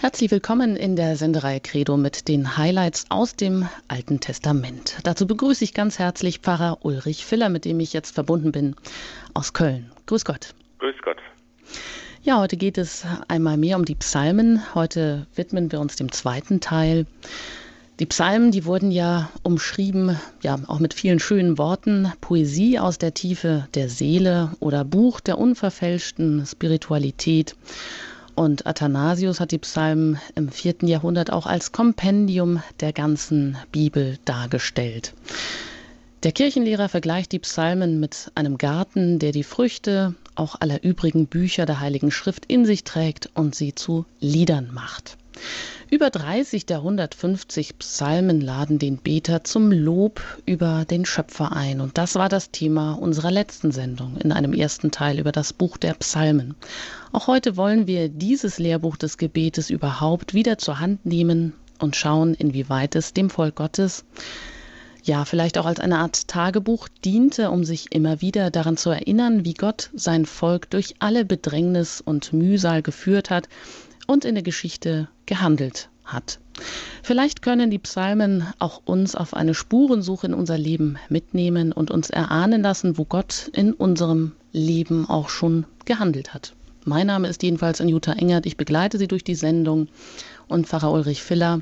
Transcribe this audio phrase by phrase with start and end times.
[0.00, 4.96] Herzlich willkommen in der Sendereihe Credo mit den Highlights aus dem Alten Testament.
[5.02, 8.76] Dazu begrüße ich ganz herzlich Pfarrer Ulrich Filler, mit dem ich jetzt verbunden bin,
[9.34, 9.92] aus Köln.
[10.06, 10.54] Grüß Gott.
[10.78, 11.18] Grüß Gott.
[12.22, 14.62] Ja, heute geht es einmal mehr um die Psalmen.
[14.74, 17.04] Heute widmen wir uns dem zweiten Teil.
[17.98, 22.10] Die Psalmen, die wurden ja umschrieben, ja, auch mit vielen schönen Worten.
[22.22, 27.54] Poesie aus der Tiefe der Seele oder Buch der unverfälschten Spiritualität.
[28.34, 35.14] Und Athanasius hat die Psalmen im vierten Jahrhundert auch als Kompendium der ganzen Bibel dargestellt.
[36.22, 41.66] Der Kirchenlehrer vergleicht die Psalmen mit einem Garten, der die Früchte auch aller übrigen Bücher
[41.66, 45.16] der Heiligen Schrift in sich trägt und sie zu Liedern macht.
[45.90, 51.80] Über 30 der 150 Psalmen laden den Beter zum Lob über den Schöpfer ein.
[51.80, 55.76] Und das war das Thema unserer letzten Sendung in einem ersten Teil über das Buch
[55.76, 56.54] der Psalmen.
[57.12, 62.34] Auch heute wollen wir dieses Lehrbuch des Gebetes überhaupt wieder zur Hand nehmen und schauen,
[62.34, 64.04] inwieweit es dem Volk Gottes
[65.02, 69.44] ja, vielleicht auch als eine Art Tagebuch diente, um sich immer wieder daran zu erinnern,
[69.44, 73.48] wie Gott sein Volk durch alle Bedrängnis und Mühsal geführt hat
[74.10, 76.40] und in der Geschichte gehandelt hat.
[77.04, 82.10] Vielleicht können die Psalmen auch uns auf eine Spurensuche in unser Leben mitnehmen und uns
[82.10, 86.54] erahnen lassen, wo Gott in unserem Leben auch schon gehandelt hat.
[86.84, 88.46] Mein Name ist jedenfalls Anjuta Engert.
[88.46, 89.86] Ich begleite Sie durch die Sendung
[90.48, 91.60] und Pfarrer Ulrich Filler,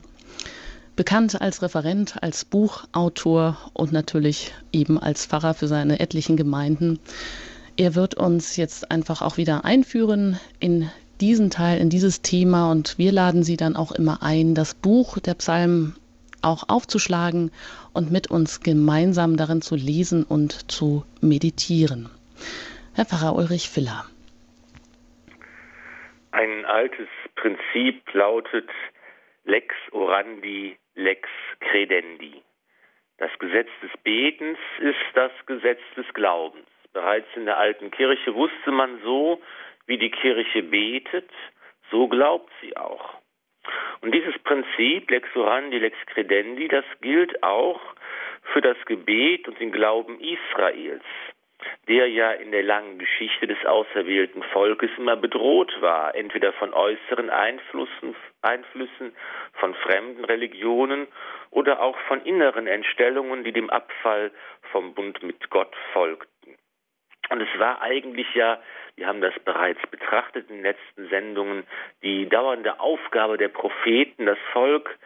[0.97, 6.99] bekannt als Referent, als Buchautor und natürlich eben als Pfarrer für seine etlichen Gemeinden.
[7.77, 10.89] Er wird uns jetzt einfach auch wieder einführen in
[11.21, 15.19] diesen Teil, in dieses Thema und wir laden Sie dann auch immer ein, das Buch
[15.19, 15.97] der Psalmen
[16.43, 17.51] auch aufzuschlagen
[17.93, 22.11] und mit uns gemeinsam darin zu lesen und zu meditieren.
[22.95, 24.05] Herr Pfarrer Ulrich Filler.
[26.31, 28.69] Ein altes Prinzip lautet
[29.45, 31.29] Lex orandi, lex
[31.61, 32.43] credendi.
[33.19, 36.67] Das Gesetz des Betens ist das Gesetz des Glaubens.
[36.93, 39.41] Bereits in der alten Kirche wusste man so,
[39.89, 41.31] wie die Kirche betet,
[41.91, 43.15] so glaubt sie auch.
[44.01, 47.81] Und dieses Prinzip, lex orandi, lex credendi, das gilt auch
[48.53, 51.05] für das Gebet und den Glauben Israels,
[51.89, 57.31] der ja in der langen Geschichte des auserwählten Volkes immer bedroht war, entweder von äußeren
[57.31, 59.13] Einflüssen, Einflüssen
[59.55, 61.09] von fremden Religionen
[61.51, 64.31] oder auch von inneren Entstellungen, die dem Abfall
[64.71, 66.57] vom Bund mit Gott folgten.
[67.31, 68.61] Und es war eigentlich ja,
[68.99, 71.65] wir haben das bereits betrachtet in den letzten Sendungen,
[72.03, 74.99] die dauernde Aufgabe der Propheten, das Volk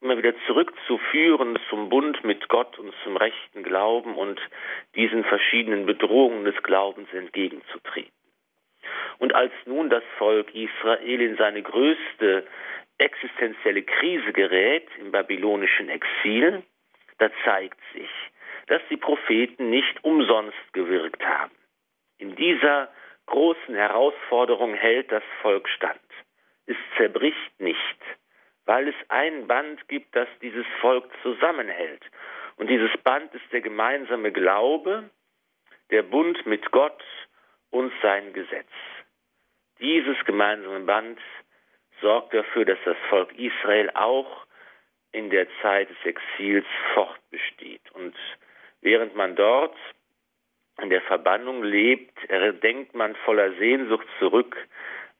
[0.00, 4.40] immer wieder zurückzuführen zum Bund mit Gott und zum rechten Glauben und
[4.94, 8.12] diesen verschiedenen Bedrohungen des Glaubens entgegenzutreten.
[9.18, 12.46] Und als nun das Volk Israel in seine größte
[12.98, 16.62] existenzielle Krise gerät, im babylonischen Exil,
[17.18, 18.10] da zeigt sich,
[18.68, 21.52] dass die Propheten nicht umsonst gewirkt haben.
[22.18, 22.88] In dieser
[23.30, 26.00] großen Herausforderung hält das Volk stand.
[26.66, 27.98] Es zerbricht nicht,
[28.66, 32.02] weil es ein Band gibt, das dieses Volk zusammenhält.
[32.56, 35.08] Und dieses Band ist der gemeinsame Glaube,
[35.90, 37.02] der Bund mit Gott
[37.70, 38.70] und sein Gesetz.
[39.80, 41.18] Dieses gemeinsame Band
[42.02, 44.46] sorgt dafür, dass das Volk Israel auch
[45.12, 47.90] in der Zeit des Exils fortbesteht.
[47.92, 48.14] Und
[48.82, 49.76] während man dort
[50.82, 52.12] in der Verbannung lebt,
[52.62, 54.56] denkt man voller Sehnsucht zurück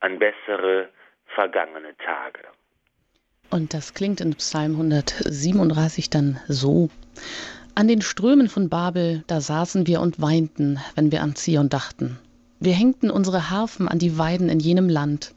[0.01, 0.89] an bessere
[1.35, 2.41] vergangene Tage.
[3.51, 6.89] Und das klingt in Psalm 137 dann so.
[7.75, 12.19] An den Strömen von Babel, da saßen wir und weinten, wenn wir an Zion dachten.
[12.61, 15.35] Wir hängten unsere Harfen an die Weiden in jenem Land.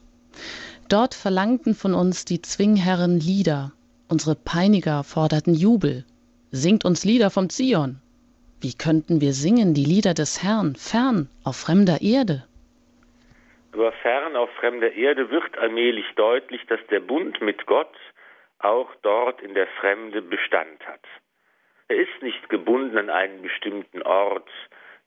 [0.90, 3.72] Dort verlangten von uns die Zwingherren Lieder,
[4.10, 6.06] unsere Peiniger forderten Jubel.
[6.52, 8.00] Singt uns Lieder vom Zion.
[8.64, 12.48] Wie könnten wir singen die Lieder des Herrn fern auf fremder Erde?
[13.74, 17.94] Aber fern auf fremder Erde wird allmählich deutlich, dass der Bund mit Gott
[18.60, 21.04] auch dort in der Fremde Bestand hat.
[21.90, 24.50] Er ist nicht gebunden an einen bestimmten Ort,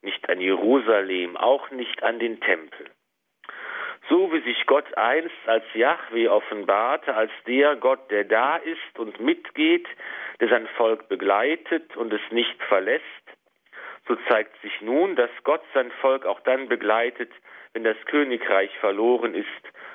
[0.03, 2.91] nicht an Jerusalem, auch nicht an den Tempel.
[4.11, 9.19] So wie sich Gott einst als Yahweh offenbarte, als der Gott, der da ist und
[9.19, 9.89] mitgeht,
[10.41, 13.26] der sein Volk begleitet und es nicht verlässt,
[14.07, 17.33] so zeigt sich nun, dass Gott sein Volk auch dann begleitet,
[17.73, 19.47] wenn das Königreich verloren ist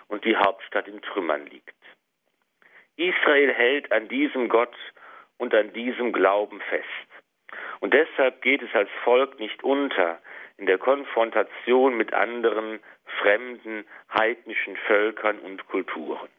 [0.07, 1.75] und die Hauptstadt in Trümmern liegt.
[2.97, 4.75] Israel hält an diesem Gott
[5.37, 6.87] und an diesem Glauben fest.
[7.79, 10.21] Und deshalb geht es als Volk nicht unter
[10.57, 12.79] in der Konfrontation mit anderen
[13.21, 16.29] fremden heidnischen Völkern und Kulturen.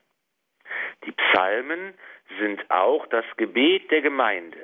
[1.04, 1.94] Die Psalmen
[2.38, 4.60] sind auch das Gebet der Gemeinde,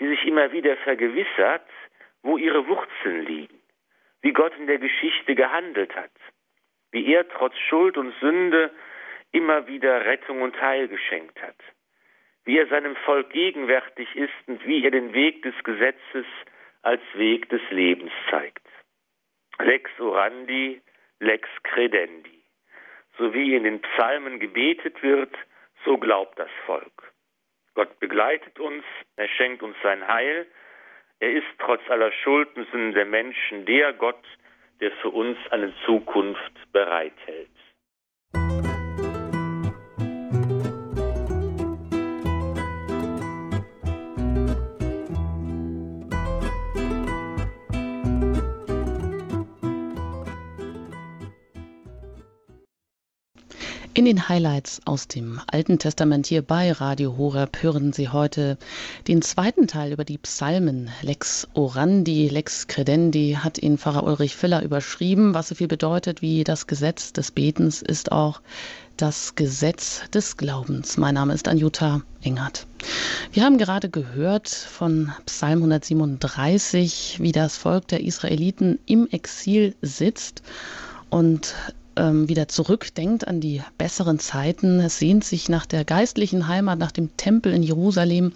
[0.00, 1.68] die sich immer wieder vergewissert,
[2.22, 3.60] wo ihre Wurzeln liegen,
[4.22, 6.10] wie Gott in der Geschichte gehandelt hat,
[6.92, 8.70] wie er trotz Schuld und Sünde
[9.32, 11.56] immer wieder Rettung und Heil geschenkt hat,
[12.44, 16.26] wie er seinem Volk gegenwärtig ist und wie er den Weg des Gesetzes
[16.82, 18.66] als Weg des Lebens zeigt.
[19.58, 20.80] Lex orandi,
[21.20, 22.42] lex credendi.
[23.18, 25.34] So wie in den Psalmen gebetet wird,
[25.84, 27.12] so glaubt das Volk.
[27.74, 28.84] Gott begleitet uns,
[29.16, 30.46] er schenkt uns sein Heil,
[31.20, 34.24] er ist trotz aller Schulden der Menschen der Gott,
[34.80, 37.50] der für uns eine Zukunft bereithält.
[54.00, 58.56] In den Highlights aus dem Alten Testament hier bei Radio Horeb hören Sie heute
[59.08, 60.88] den zweiten Teil über die Psalmen.
[61.02, 66.44] Lex Orandi, Lex Credendi hat ihn Pfarrer Ulrich Filler überschrieben, was so viel bedeutet wie
[66.44, 68.40] das Gesetz des Betens ist auch
[68.96, 70.96] das Gesetz des Glaubens.
[70.96, 72.66] Mein Name ist Anjuta Engert.
[73.32, 80.42] Wir haben gerade gehört von Psalm 137, wie das Volk der Israeliten im Exil sitzt
[81.10, 81.54] und
[82.00, 84.80] ähm, wieder zurückdenkt an die besseren Zeiten.
[84.80, 88.32] Es sehnt sich nach der geistlichen Heimat, nach dem Tempel in Jerusalem.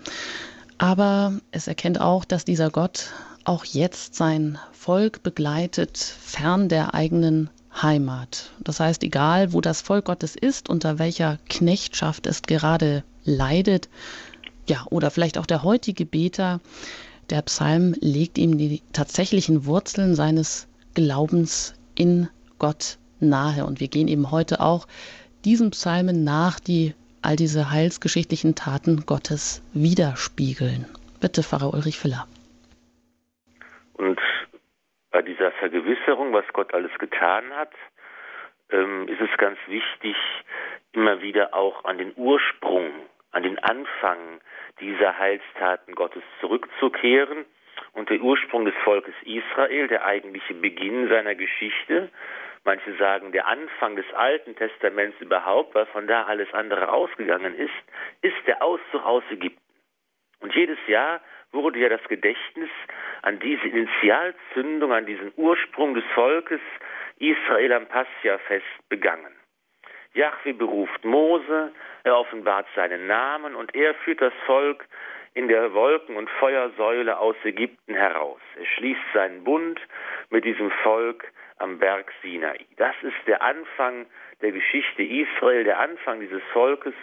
[0.76, 3.06] Aber es erkennt auch, dass dieser Gott
[3.44, 7.48] auch jetzt sein Volk begleitet, fern der eigenen
[7.80, 8.50] Heimat.
[8.60, 13.88] Das heißt, egal wo das Volk Gottes ist, unter welcher Knechtschaft es gerade leidet,
[14.68, 16.60] ja, oder vielleicht auch der heutige Beter,
[17.30, 22.28] der Psalm legt ihm die tatsächlichen Wurzeln seines Glaubens in
[22.58, 23.64] Gott nahe.
[23.64, 24.86] Und wir gehen eben heute auch
[25.44, 30.86] diesen Psalmen nach, die all diese heilsgeschichtlichen Taten Gottes widerspiegeln.
[31.20, 32.26] Bitte, Pfarrer Ulrich Filler.
[33.94, 34.20] Und
[35.10, 37.72] bei dieser Vergewisserung, was Gott alles getan hat,
[38.70, 40.16] ähm, ist es ganz wichtig,
[40.92, 42.90] immer wieder auch an den Ursprung,
[43.30, 44.18] an den Anfang
[44.80, 47.44] dieser Heilstaten Gottes zurückzukehren.
[47.92, 52.10] Und der Ursprung des Volkes Israel, der eigentliche Beginn seiner Geschichte,
[52.64, 57.72] manche sagen der Anfang des Alten Testaments überhaupt, weil von da alles andere ausgegangen ist,
[58.22, 59.60] ist der Auszug aus Ägypten.
[60.40, 61.20] Und jedes Jahr
[61.52, 62.70] wurde ja das Gedächtnis
[63.22, 66.60] an diese Initialzündung, an diesen Ursprung des Volkes
[67.18, 69.32] Israel am Passia-Fest begangen.
[70.14, 71.72] Jahwe beruft Mose,
[72.04, 74.86] er offenbart seinen Namen und er führt das Volk
[75.34, 78.40] in der Wolken- und Feuersäule aus Ägypten heraus.
[78.56, 79.80] Er schließt seinen Bund
[80.30, 81.24] mit diesem Volk
[81.64, 82.58] am Berg Sinai.
[82.76, 84.04] Das ist der Anfang
[84.42, 86.94] der Geschichte Israel, der Anfang dieses Volkes.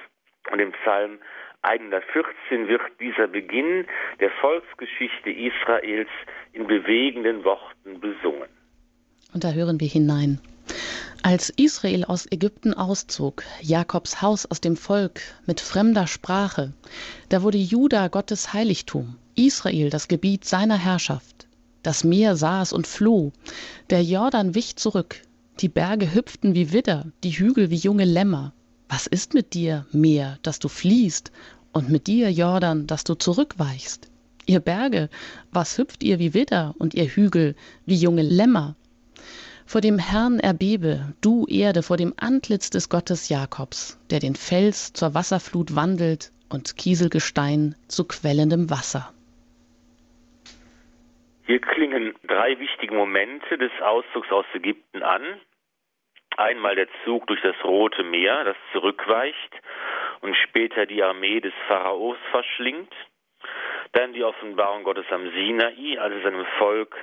[0.51, 1.17] Und im Psalm
[1.63, 3.87] 114 wird dieser Beginn
[4.19, 6.09] der Volksgeschichte Israels
[6.53, 8.49] in bewegenden Worten besungen.
[9.33, 10.39] Und da hören wir hinein.
[11.23, 16.73] Als Israel aus Ägypten auszog, Jakobs Haus aus dem Volk mit fremder Sprache,
[17.29, 21.47] da wurde Juda Gottes Heiligtum, Israel das Gebiet seiner Herrschaft.
[21.83, 23.31] Das Meer saß und floh,
[23.89, 25.21] der Jordan wich zurück,
[25.59, 28.53] die Berge hüpften wie Widder, die Hügel wie junge Lämmer.
[28.87, 31.31] Was ist mit dir, Meer, dass du fliehst,
[31.73, 34.09] und mit dir, Jordan, dass du zurückweichst?
[34.45, 35.09] Ihr Berge,
[35.51, 37.55] was hüpft ihr wie Widder und ihr Hügel
[37.85, 38.75] wie junge Lämmer?
[39.65, 44.93] Vor dem Herrn erbebe, du Erde, vor dem Antlitz des Gottes Jakobs, der den Fels
[44.93, 49.13] zur Wasserflut wandelt und Kieselgestein zu quellendem Wasser.
[51.51, 55.21] Hier klingen drei wichtige Momente des Auszugs aus Ägypten an.
[56.37, 59.61] Einmal der Zug durch das Rote Meer, das zurückweicht
[60.21, 62.93] und später die Armee des Pharaos verschlingt.
[63.91, 66.95] Dann die Offenbarung Gottes am Sinai, als er seinem Volk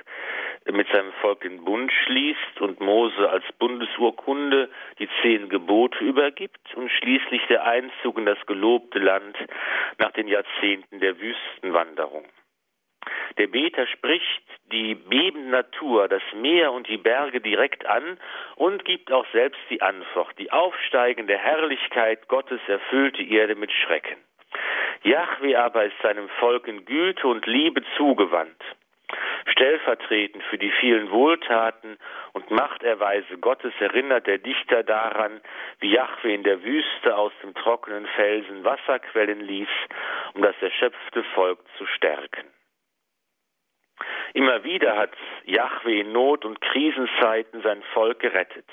[0.71, 6.89] mit seinem Volk den Bund schließt und Mose als Bundesurkunde die zehn Gebote übergibt und
[6.89, 9.37] schließlich der Einzug in das gelobte Land
[9.99, 12.25] nach den Jahrzehnten der Wüstenwanderung.
[13.37, 18.19] Der Beter spricht die bebende Natur, das Meer und die Berge direkt an
[18.55, 20.37] und gibt auch selbst die Antwort.
[20.37, 24.17] Die aufsteigende Herrlichkeit Gottes erfüllt die Erde mit Schrecken.
[25.03, 28.61] Jahwe aber ist seinem Volk in Güte und Liebe zugewandt.
[29.47, 31.97] Stellvertretend für die vielen Wohltaten
[32.33, 35.41] und Machterweise Gottes erinnert der Dichter daran,
[35.79, 39.69] wie Jahwe in der Wüste aus dem trockenen Felsen Wasserquellen ließ,
[40.33, 42.45] um das erschöpfte Volk zu stärken.
[44.33, 45.11] Immer wieder hat
[45.45, 48.65] Jahwe in Not und Krisenzeiten sein Volk gerettet.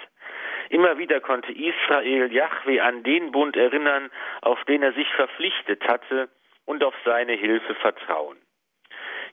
[0.70, 4.10] Immer wieder konnte Israel Yahweh an den Bund erinnern,
[4.42, 6.28] auf den er sich verpflichtet hatte
[6.64, 8.36] und auf seine Hilfe vertrauen.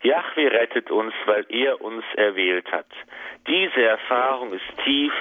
[0.03, 2.89] Yahweh rettet uns, weil er uns erwählt hat.
[3.47, 5.13] Diese Erfahrung ist tief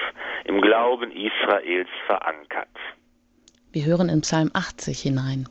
[0.43, 2.67] im Glauben Israels verankert.
[3.71, 5.47] Wir hören in Psalm 80 hinein.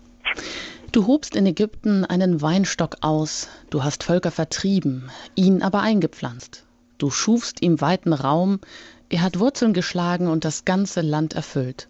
[0.92, 6.66] Du hobst in Ägypten einen Weinstock aus, du hast Völker vertrieben, ihn aber eingepflanzt.
[6.98, 8.60] Du schufst ihm weiten Raum,
[9.08, 11.88] er hat Wurzeln geschlagen und das ganze Land erfüllt.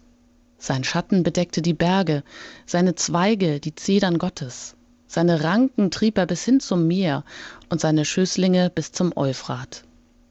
[0.57, 2.23] Sein Schatten bedeckte die Berge,
[2.65, 4.77] seine Zweige die Zedern Gottes.
[5.05, 7.25] Seine Ranken trieb er bis hin zum Meer
[7.67, 9.83] und seine Schößlinge bis zum Euphrat.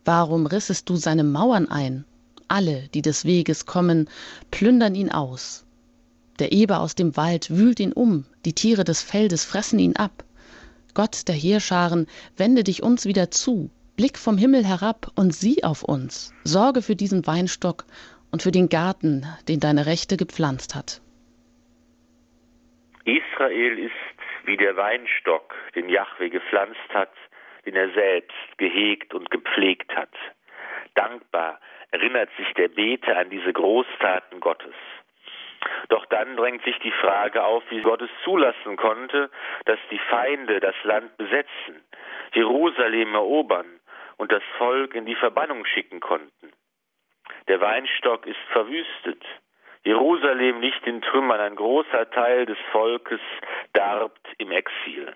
[0.06, 2.06] Warum rissest du seine Mauern ein?
[2.48, 4.08] Alle, die des Weges kommen,
[4.50, 5.66] plündern ihn aus.
[6.38, 10.24] Der Eber aus dem Wald wühlt ihn um, die Tiere des Feldes fressen ihn ab.
[10.94, 15.82] Gott der Heerscharen, wende dich uns wieder zu, blick vom Himmel herab und sieh auf
[15.82, 17.84] uns, sorge für diesen Weinstock
[18.30, 21.00] und für den Garten, den deine Rechte gepflanzt hat.
[23.04, 23.92] Israel ist
[24.44, 27.12] wie der Weinstock, den Jahwe gepflanzt hat,
[27.66, 30.14] den er selbst gehegt und gepflegt hat.
[30.94, 31.60] Dankbar
[31.90, 34.74] erinnert sich der Beter an diese Großtaten Gottes.
[35.88, 39.30] Doch dann drängt sich die Frage auf, wie Gott es zulassen konnte,
[39.64, 41.84] dass die Feinde das Land besetzen,
[42.34, 43.80] Jerusalem erobern
[44.16, 46.52] und das Volk in die Verbannung schicken konnten.
[47.48, 49.24] Der Weinstock ist verwüstet,
[49.84, 53.20] Jerusalem liegt in Trümmern, ein großer Teil des Volkes
[53.72, 55.12] darbt im Exil.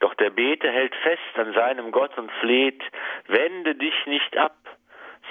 [0.00, 2.82] Doch der Beter hält fest an seinem Gott und fleht,
[3.26, 4.56] wende dich nicht ab,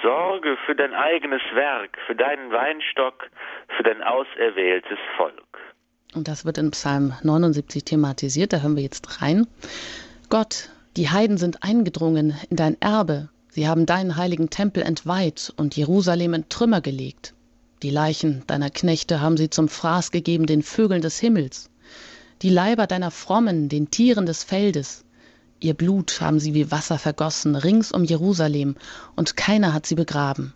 [0.02, 3.30] sorge für dein eigenes Werk, für deinen Weinstock,
[3.76, 5.58] für dein auserwähltes Volk.
[6.14, 9.46] Und das wird in Psalm 79 thematisiert, da hören wir jetzt rein.
[10.30, 15.76] Gott, die Heiden sind eingedrungen in dein Erbe, sie haben deinen heiligen Tempel entweiht und
[15.76, 17.34] Jerusalem in Trümmer gelegt.
[17.82, 21.70] Die Leichen deiner Knechte haben sie zum Fraß gegeben den Vögeln des Himmels.
[22.42, 25.03] Die Leiber deiner Frommen den Tieren des Feldes.
[25.64, 28.76] Ihr Blut haben sie wie Wasser vergossen rings um Jerusalem,
[29.16, 30.52] und keiner hat sie begraben.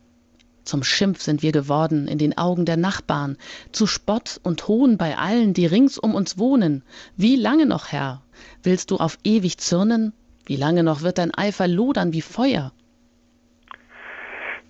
[0.65, 3.39] Zum Schimpf sind wir geworden in den Augen der Nachbarn,
[3.73, 6.85] zu Spott und Hohn bei allen, die rings um uns wohnen.
[7.17, 8.21] Wie lange noch, Herr?
[8.63, 10.13] Willst du auf ewig zürnen?
[10.45, 12.73] Wie lange noch wird dein Eifer lodern wie Feuer?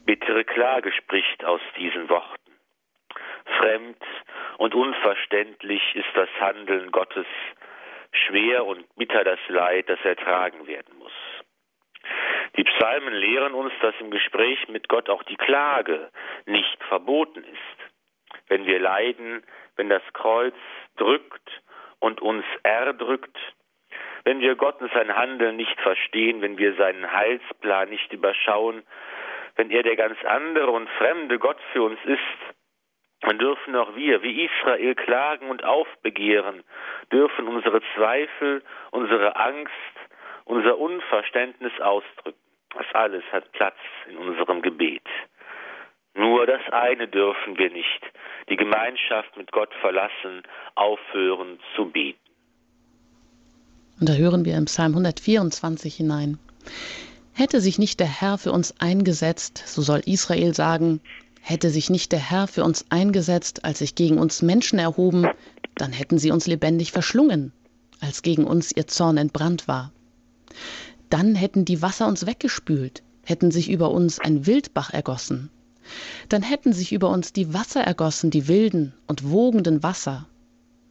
[0.07, 2.53] Bittere Klage spricht aus diesen Worten.
[3.59, 3.97] Fremd
[4.59, 7.27] und unverständlich ist das Handeln Gottes,
[8.13, 11.13] schwer und bitter das Leid, das ertragen werden muss.
[12.57, 16.11] Die Psalmen lehren uns, dass im Gespräch mit Gott auch die Klage
[16.47, 18.39] nicht verboten ist.
[18.49, 19.45] Wenn wir leiden,
[19.77, 20.55] wenn das Kreuz
[20.97, 21.63] drückt
[22.01, 23.37] und uns erdrückt,
[24.25, 28.83] wenn wir Gott und sein Handeln nicht verstehen, wenn wir seinen Heilsplan nicht überschauen,
[29.57, 32.57] wenn er der ganz andere und fremde Gott für uns ist,
[33.21, 36.63] dann dürfen auch wir, wie Israel, klagen und aufbegehren,
[37.13, 39.73] dürfen unsere Zweifel, unsere Angst,
[40.45, 42.39] unser Unverständnis ausdrücken.
[42.77, 43.77] Das alles hat Platz
[44.09, 45.03] in unserem Gebet.
[46.15, 48.01] Nur das eine dürfen wir nicht,
[48.49, 50.43] die Gemeinschaft mit Gott verlassen,
[50.75, 52.19] aufhören zu beten.
[54.01, 56.39] Und da hören wir im Psalm 124 hinein.
[57.35, 61.01] Hätte sich nicht der Herr für uns eingesetzt, so soll Israel sagen,
[61.41, 65.27] Hätte sich nicht der Herr für uns eingesetzt, als sich gegen uns Menschen erhoben,
[65.77, 67.53] dann hätten sie uns lebendig verschlungen,
[68.01, 69.93] als gegen uns ihr Zorn entbrannt war.
[71.11, 75.51] Dann hätten die Wasser uns weggespült, hätten sich über uns ein Wildbach ergossen.
[76.29, 80.27] Dann hätten sich über uns die Wasser ergossen, die wilden und wogenden Wasser.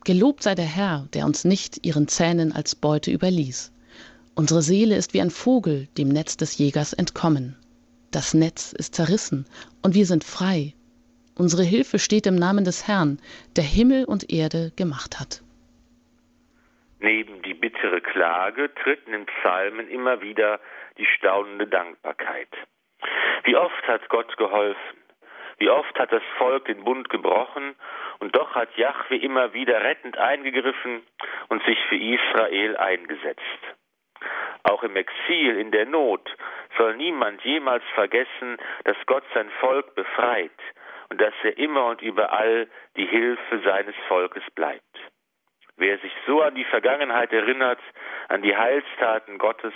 [0.04, 3.72] Gelobt sei der Herr, der uns nicht ihren Zähnen als Beute überließ.
[4.36, 7.56] Unsere Seele ist wie ein Vogel, dem Netz des Jägers entkommen.
[8.12, 9.46] Das Netz ist zerrissen
[9.84, 10.74] und wir sind frei.
[11.38, 13.20] Unsere Hilfe steht im Namen des Herrn,
[13.56, 15.44] der Himmel und Erde gemacht hat.
[17.00, 20.60] Neben die bittere Klage tritt in den Psalmen immer wieder
[20.98, 22.50] die staunende Dankbarkeit.
[23.44, 24.98] Wie oft hat Gott geholfen?
[25.60, 27.76] Wie oft hat das Volk den Bund gebrochen
[28.20, 31.02] und doch hat Jahwe immer wieder rettend eingegriffen
[31.50, 33.42] und sich für Israel eingesetzt.
[34.64, 36.30] Auch im Exil, in der Not,
[36.78, 40.52] soll niemand jemals vergessen, dass Gott sein Volk befreit
[41.10, 44.84] und dass er immer und überall die Hilfe seines Volkes bleibt.
[45.78, 47.80] Wer sich so an die Vergangenheit erinnert,
[48.30, 49.74] an die Heilstaten Gottes,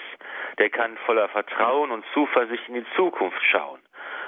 [0.57, 3.79] der kann voller Vertrauen und Zuversicht in die Zukunft schauen.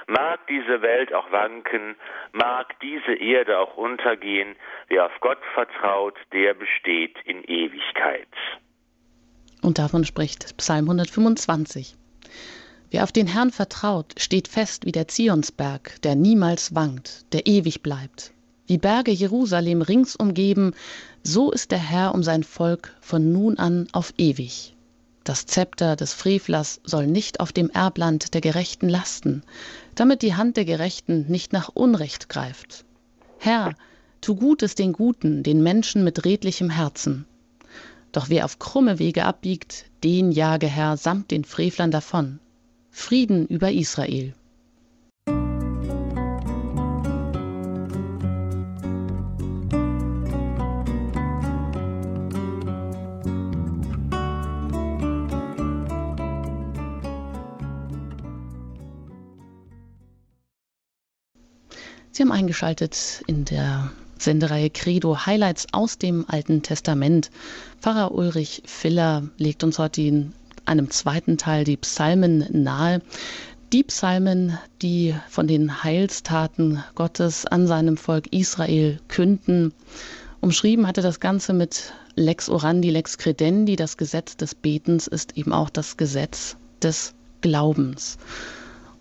[0.06, 1.96] Mag diese Welt auch wanken,
[2.32, 4.54] mag diese Erde auch untergehen,
[4.88, 8.28] wer auf Gott vertraut, der besteht in Ewigkeit.
[9.64, 11.96] Und davon spricht Psalm 125.
[12.90, 17.82] Wer auf den Herrn vertraut, steht fest wie der Zionsberg, der niemals wankt, der ewig
[17.82, 18.34] bleibt.
[18.66, 20.74] Wie Berge Jerusalem rings umgeben,
[21.22, 24.76] so ist der Herr um sein Volk von nun an auf ewig.
[25.24, 29.44] Das Zepter des Frevlers soll nicht auf dem Erbland der Gerechten lasten,
[29.94, 32.84] damit die Hand der Gerechten nicht nach Unrecht greift.
[33.38, 33.74] Herr,
[34.20, 37.24] tu Gutes den Guten, den Menschen mit redlichem Herzen.
[38.14, 42.38] Doch wer auf krumme Wege abbiegt, den jage Herr samt den Frevlern davon.
[42.88, 44.34] Frieden über Israel.
[62.12, 67.30] Sie haben eingeschaltet in der Sendereihe Credo Highlights aus dem Alten Testament.
[67.80, 70.32] Pfarrer Ulrich Filler legt uns heute in
[70.64, 73.00] einem zweiten Teil die Psalmen nahe.
[73.72, 79.72] Die Psalmen, die von den Heilstaten Gottes an seinem Volk Israel künden.
[80.40, 83.76] Umschrieben hatte das Ganze mit Lex orandi, Lex credendi.
[83.76, 88.18] Das Gesetz des Betens ist eben auch das Gesetz des Glaubens.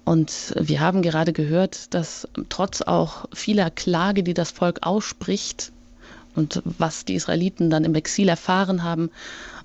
[0.05, 5.71] Und wir haben gerade gehört, dass trotz auch vieler Klage, die das Volk ausspricht
[6.35, 9.11] und was die Israeliten dann im Exil erfahren haben,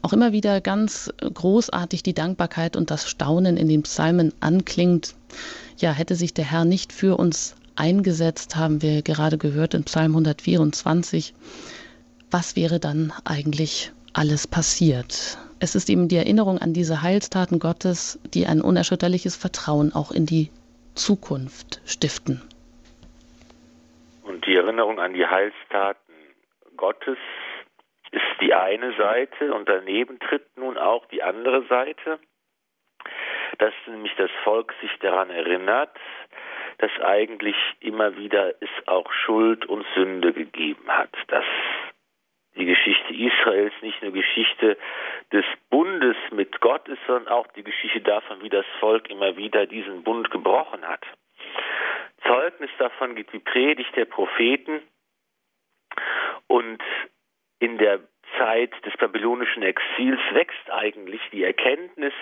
[0.02, 5.14] auch immer wieder ganz großartig die Dankbarkeit und das Staunen in den Psalmen anklingt.
[5.78, 10.12] Ja, hätte sich der Herr nicht für uns eingesetzt, haben wir gerade gehört in Psalm
[10.12, 11.34] 124.
[12.30, 15.38] Was wäre dann eigentlich alles passiert?
[15.60, 20.24] Es ist eben die Erinnerung an diese Heilstaten Gottes, die ein unerschütterliches Vertrauen auch in
[20.24, 20.50] die
[20.94, 22.42] Zukunft stiften.
[24.22, 26.14] Und die Erinnerung an die Heilstaten
[26.76, 27.18] Gottes
[28.12, 32.20] ist die eine Seite und daneben tritt nun auch die andere Seite,
[33.58, 35.96] dass nämlich das Volk sich daran erinnert,
[36.78, 41.44] dass eigentlich immer wieder es auch Schuld und Sünde gegeben hat, dass
[42.58, 44.76] die Geschichte Israels nicht nur Geschichte
[45.32, 49.66] des Bundes mit Gott ist, sondern auch die Geschichte davon, wie das Volk immer wieder
[49.66, 51.04] diesen Bund gebrochen hat.
[52.26, 54.82] Zeugnis davon gibt die Predigt der Propheten
[56.48, 56.82] und
[57.60, 58.00] in der
[58.36, 62.12] Zeit des babylonischen Exils wächst eigentlich die Erkenntnis,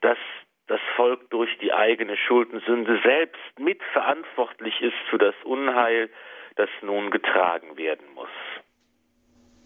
[0.00, 0.18] dass
[0.66, 6.10] das Volk durch die eigene Schuld und Sünde selbst mitverantwortlich ist für das Unheil,
[6.56, 8.28] das nun getragen werden muss.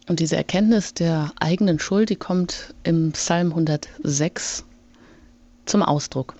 [0.06, 4.64] Und diese Erkenntnis der eigenen Schuld, die kommt im Psalm 106
[5.64, 6.34] zum Ausdruck.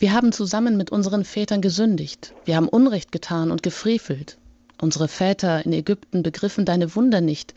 [0.00, 2.34] Wir haben zusammen mit unseren Vätern gesündigt.
[2.44, 4.38] Wir haben Unrecht getan und gefrevelt.
[4.80, 7.54] Unsere Väter in Ägypten begriffen deine Wunder nicht,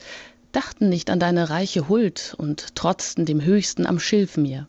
[0.52, 4.68] dachten nicht an deine reiche Huld und trotzten dem Höchsten am Schilfmeer.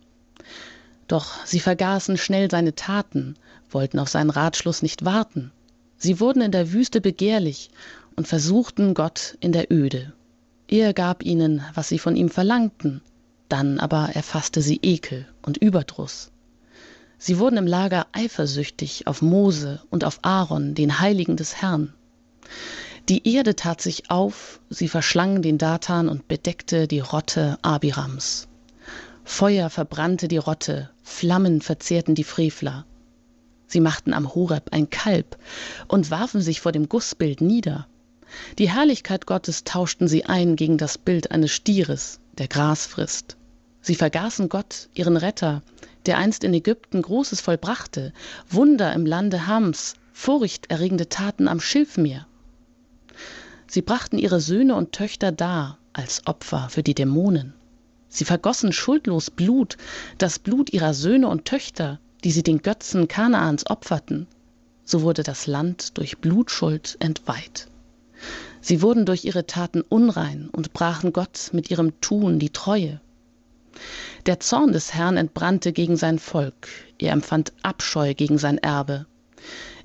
[1.09, 3.37] Doch sie vergaßen schnell seine Taten,
[3.71, 5.53] wollten auf seinen Ratschluss nicht warten.
[5.99, 7.71] Sie wurden in der Wüste begehrlich
[8.19, 10.13] und versuchten Gott in der Öde.
[10.67, 13.01] Er gab ihnen, was sie von ihm verlangten,
[13.49, 16.33] dann aber erfasste sie Ekel und Überdruss.
[17.17, 21.95] Sie wurden im Lager eifersüchtig auf Mose und auf Aaron, den Heiligen des Herrn.
[23.09, 28.49] Die Erde tat sich auf, sie verschlang den Datan und bedeckte die Rotte Abirams.
[29.23, 32.85] Feuer verbrannte die Rotte, Flammen verzehrten die Frevler.
[33.69, 35.39] Sie machten am Horeb ein Kalb
[35.87, 37.87] und warfen sich vor dem Gussbild nieder.
[38.59, 43.37] Die Herrlichkeit Gottes tauschten sie ein gegen das Bild eines Stieres, der Gras frisst.
[43.81, 45.63] Sie vergaßen Gott, ihren Retter,
[46.07, 48.13] der einst in Ägypten Großes vollbrachte,
[48.49, 52.27] Wunder im Lande Hams, furchterregende Taten am Schilfmeer.
[53.67, 57.53] Sie brachten ihre Söhne und Töchter dar als Opfer für die Dämonen.
[58.09, 59.77] Sie vergossen schuldlos Blut,
[60.17, 64.27] das Blut ihrer Söhne und Töchter, die sie den Götzen Kanaans opferten.
[64.85, 67.68] So wurde das Land durch Blutschuld entweiht.
[68.61, 73.01] Sie wurden durch ihre Taten unrein und brachen Gott mit ihrem Tun die Treue.
[74.27, 76.69] Der Zorn des Herrn entbrannte gegen sein Volk,
[76.99, 79.07] er empfand Abscheu gegen sein Erbe.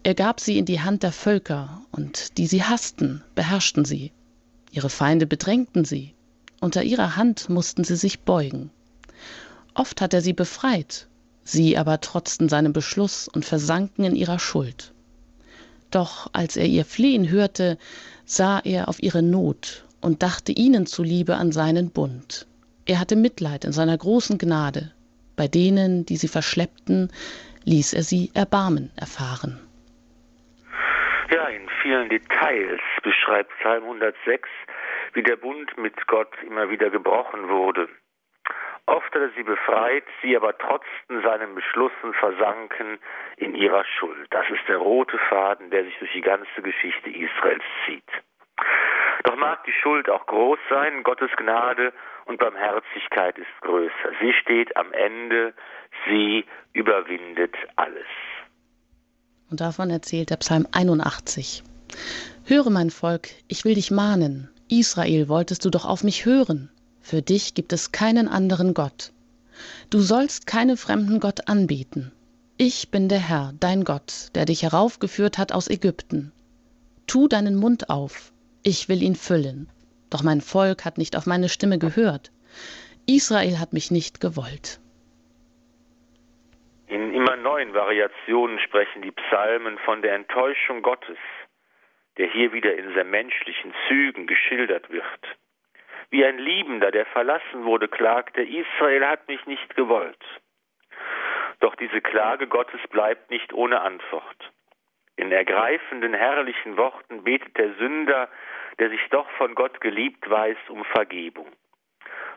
[0.04, 4.12] Er gab sie in die Hand der Völker, und die sie hassten, beherrschten sie.
[4.72, 6.14] Ihre Feinde bedrängten sie,
[6.60, 8.72] unter ihrer Hand mussten sie sich beugen.
[9.76, 11.08] Oft hat er sie befreit,
[11.44, 14.93] sie aber trotzten seinem Beschluss und versanken in ihrer Schuld.
[15.94, 17.78] Doch als er ihr Flehen hörte,
[18.26, 22.48] sah er auf ihre Not und dachte ihnen zuliebe an seinen Bund.
[22.88, 24.92] Er hatte Mitleid in seiner großen Gnade.
[25.38, 27.12] Bei denen, die sie verschleppten,
[27.64, 29.60] ließ er sie Erbarmen erfahren.
[31.32, 34.50] Ja, in vielen Details beschreibt Psalm 106,
[35.14, 37.88] wie der Bund mit Gott immer wieder gebrochen wurde.
[38.86, 43.00] Oft hat er sie befreit, sie aber trotz seinen Beschlüssen versanken
[43.38, 44.28] in ihrer Schuld.
[44.32, 48.04] Das ist der rote Faden, der sich durch die ganze Geschichte Israels zieht.
[49.24, 51.94] Doch mag die Schuld auch groß sein, Gottes Gnade
[52.26, 54.12] und Barmherzigkeit ist größer.
[54.20, 55.54] Sie steht am Ende,
[56.06, 58.08] sie überwindet alles.
[59.50, 61.64] Und davon erzählt der Psalm 81.
[62.46, 64.50] Höre mein Volk, ich will dich mahnen.
[64.70, 66.70] Israel, wolltest du doch auf mich hören.
[67.04, 69.12] Für dich gibt es keinen anderen Gott.
[69.90, 72.14] Du sollst keine fremden Gott anbeten.
[72.58, 76.32] Ich bin der Herr, dein Gott, der dich heraufgeführt hat aus Ägypten.
[77.06, 78.32] Tu deinen Mund auf,
[78.64, 79.70] ich will ihn füllen.
[80.10, 82.32] Doch mein Volk hat nicht auf meine Stimme gehört.
[83.06, 84.80] Israel hat mich nicht gewollt.
[86.88, 91.18] In immer neuen Variationen sprechen die Psalmen von der Enttäuschung Gottes,
[92.18, 95.38] der hier wieder in sehr menschlichen Zügen geschildert wird.
[96.14, 100.24] Wie ein Liebender, der verlassen wurde, klagte, Israel hat mich nicht gewollt.
[101.60, 104.52] Doch diese Klage Gottes bleibt nicht ohne Antwort.
[105.16, 108.30] In ergreifenden, herrlichen Worten betet der Sünder,
[108.78, 111.48] der sich doch von Gott geliebt weiß, um Vergebung.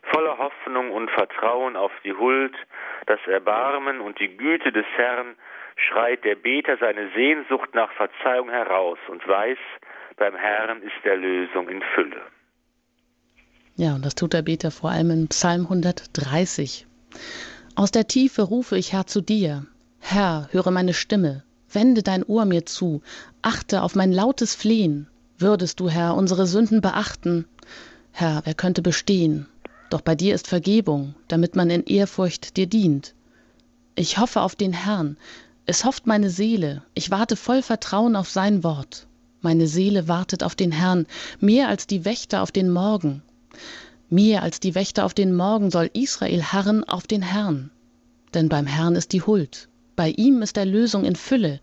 [0.05, 2.57] Voller Hoffnung und Vertrauen auf die Huld,
[3.05, 5.37] das Erbarmen und die Güte des Herrn
[5.77, 9.59] schreit der Beter seine Sehnsucht nach Verzeihung heraus und weiß,
[10.17, 12.23] beim Herrn ist Erlösung in Fülle.
[13.79, 16.87] Ja, und das tut der Beter vor allem in Psalm 130.
[17.75, 19.67] Aus der Tiefe rufe ich Herr zu dir.
[19.99, 23.03] Herr, höre meine Stimme, wende dein Ohr mir zu,
[23.43, 25.09] achte auf mein lautes Flehen.
[25.37, 27.45] Würdest du, Herr, unsere Sünden beachten?
[28.12, 29.47] Herr, wer könnte bestehen?
[29.91, 33.15] Doch bei dir ist Vergebung, damit man in Ehrfurcht dir dient.
[33.95, 35.19] Ich hoffe auf den Herrn,
[35.67, 39.07] es hofft meine Seele, ich warte voll Vertrauen auf sein Wort.
[39.43, 41.07] Meine Seele wartet auf den Herrn,
[41.41, 43.23] mehr als die Wächter auf den Morgen.
[44.09, 47.71] Mehr als die Wächter auf den Morgen soll Israel harren auf den Herrn.
[48.35, 51.61] Denn beim Herrn ist die Huld, bei ihm ist Erlösung in Fülle.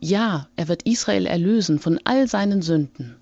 [0.00, 3.16] Ja, er wird Israel erlösen von all seinen Sünden.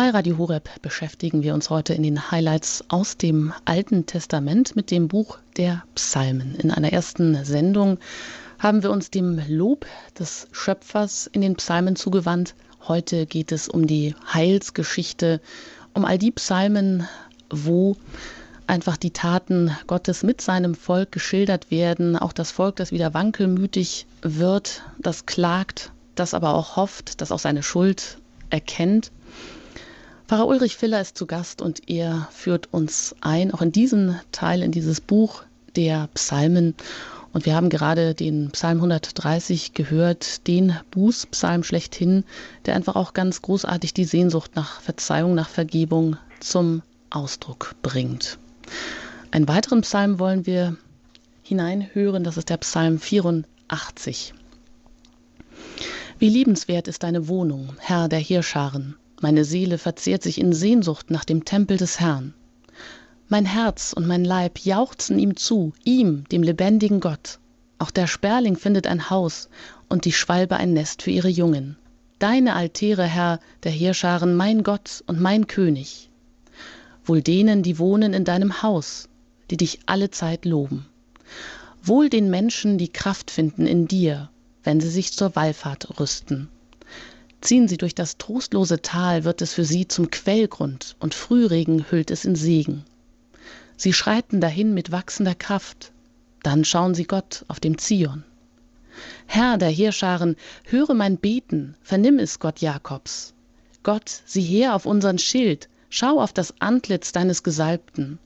[0.00, 4.90] Bei Radio Horeb beschäftigen wir uns heute in den Highlights aus dem Alten Testament mit
[4.90, 6.54] dem Buch der Psalmen.
[6.54, 7.98] In einer ersten Sendung
[8.58, 9.84] haben wir uns dem Lob
[10.18, 12.54] des Schöpfers in den Psalmen zugewandt.
[12.88, 15.38] Heute geht es um die Heilsgeschichte,
[15.92, 17.06] um all die Psalmen,
[17.50, 17.94] wo
[18.66, 22.16] einfach die Taten Gottes mit seinem Volk geschildert werden.
[22.16, 27.38] Auch das Volk, das wieder wankelmütig wird, das klagt, das aber auch hofft, das auch
[27.38, 28.16] seine Schuld
[28.48, 29.12] erkennt
[30.30, 34.62] Pfarrer Ulrich Filler ist zu Gast und er führt uns ein, auch in diesen Teil,
[34.62, 35.42] in dieses Buch
[35.74, 36.76] der Psalmen.
[37.32, 42.22] Und wir haben gerade den Psalm 130 gehört, den Bußpsalm schlechthin,
[42.64, 48.38] der einfach auch ganz großartig die Sehnsucht nach Verzeihung, nach Vergebung zum Ausdruck bringt.
[49.32, 50.76] Einen weiteren Psalm wollen wir
[51.42, 54.32] hineinhören, das ist der Psalm 84.
[56.20, 58.94] Wie liebenswert ist deine Wohnung, Herr der Heerscharen.
[59.20, 62.32] Meine Seele verzehrt sich in Sehnsucht nach dem Tempel des Herrn.
[63.28, 67.38] Mein Herz und mein Leib jauchzen ihm zu, ihm, dem lebendigen Gott.
[67.78, 69.50] Auch der Sperling findet ein Haus
[69.90, 71.76] und die Schwalbe ein Nest für ihre Jungen.
[72.18, 76.10] Deine Altäre, Herr, der Heerscharen, mein Gott und mein König.
[77.04, 79.08] Wohl denen, die wohnen in deinem Haus,
[79.50, 80.86] die dich alle Zeit loben.
[81.82, 84.30] Wohl den Menschen, die Kraft finden in dir,
[84.64, 86.48] wenn sie sich zur Wallfahrt rüsten.
[87.40, 92.10] Ziehen sie durch das trostlose Tal, wird es für sie zum Quellgrund, und Frühregen hüllt
[92.10, 92.84] es in Segen.
[93.78, 95.92] Sie schreiten dahin mit wachsender Kraft,
[96.42, 98.24] dann schauen sie Gott auf dem Zion.
[99.26, 103.32] Herr der Heerscharen, höre mein Beten, vernimm es, Gott Jakobs.
[103.82, 108.18] Gott, sieh her auf unseren Schild, schau auf das Antlitz deines Gesalbten.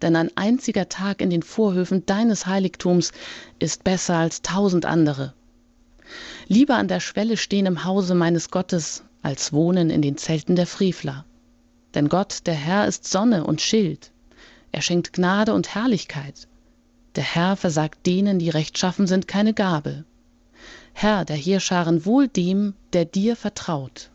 [0.00, 3.12] Denn ein einziger Tag in den Vorhöfen deines Heiligtums
[3.58, 5.34] ist besser als tausend andere
[6.46, 10.66] lieber an der Schwelle stehen im Hause meines Gottes, als wohnen in den Zelten der
[10.66, 11.24] Frevler.
[11.94, 14.12] Denn Gott, der Herr, ist Sonne und Schild.
[14.70, 16.48] Er schenkt Gnade und Herrlichkeit.
[17.16, 20.04] Der Herr versagt denen, die rechtschaffen sind, keine Gabe.
[20.94, 24.11] Herr der Heerscharen, wohl dem, der dir vertraut.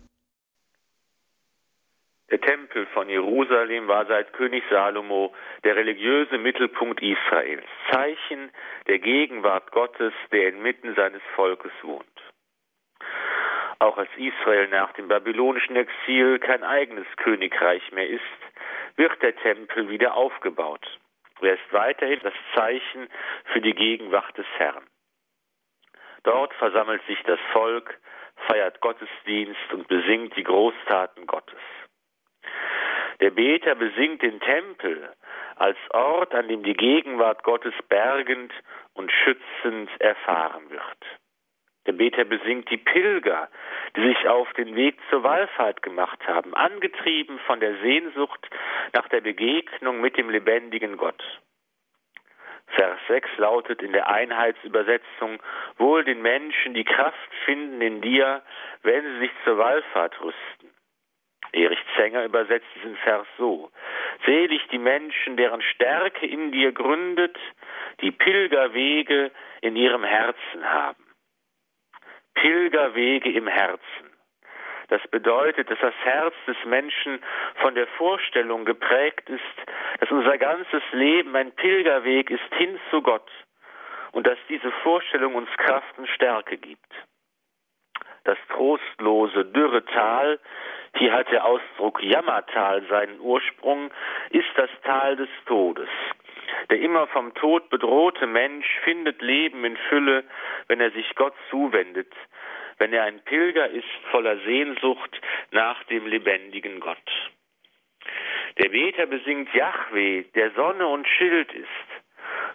[2.30, 8.52] Der Tempel von Jerusalem war seit König Salomo der religiöse Mittelpunkt Israels, Zeichen
[8.88, 12.06] der Gegenwart Gottes, der inmitten seines Volkes wohnt.
[13.80, 18.22] Auch als Israel nach dem babylonischen Exil kein eigenes Königreich mehr ist,
[18.98, 20.86] wird der Tempel wieder aufgebaut.
[21.42, 23.08] Er ist weiterhin das Zeichen
[23.54, 24.84] für die Gegenwart des Herrn.
[26.24, 28.00] Dort versammelt sich das Volk,
[28.48, 31.62] feiert Gottesdienst und besingt die Großtaten Gottes.
[33.20, 35.10] Der Beter besingt den Tempel
[35.56, 38.54] als Ort, an dem die Gegenwart Gottes bergend
[38.94, 40.82] und schützend erfahren wird.
[41.88, 43.50] Der Beter besingt die Pilger,
[43.96, 48.48] die sich auf den Weg zur Wallfahrt gemacht haben, angetrieben von der Sehnsucht
[48.94, 51.24] nach der Begegnung mit dem lebendigen Gott.
[52.68, 55.42] Vers 6 lautet in der Einheitsübersetzung,
[55.78, 58.44] wohl den Menschen die Kraft finden in dir,
[58.84, 60.66] wenn sie sich zur Wallfahrt rüsten.
[61.54, 63.72] Erich Zenger übersetzt diesen Vers so,
[64.26, 67.38] selig die Menschen, deren Stärke in dir gründet,
[68.02, 69.32] die Pilgerwege
[69.62, 71.04] in ihrem Herzen haben.
[72.36, 74.18] Pilgerwege im Herzen.
[74.90, 77.20] Das bedeutet, dass das Herz des Menschen
[77.56, 79.42] von der Vorstellung geprägt ist,
[80.00, 83.30] dass unser ganzes Leben ein Pilgerweg ist hin zu Gott
[84.14, 86.94] und dass diese Vorstellung uns Kraft und Stärke gibt.
[88.24, 90.40] Das trostlose, dürre Tal,
[90.98, 93.92] hier hat der Ausdruck Jammertal seinen Ursprung,
[94.32, 95.90] ist das Tal des Todes.
[96.70, 100.24] Der immer vom Tod bedrohte Mensch findet Leben in Fülle,
[100.68, 102.12] wenn er sich Gott zuwendet,
[102.78, 107.32] wenn er ein Pilger ist voller Sehnsucht nach dem lebendigen Gott.
[108.58, 111.68] Der Beter besingt Yahweh, der Sonne und Schild ist.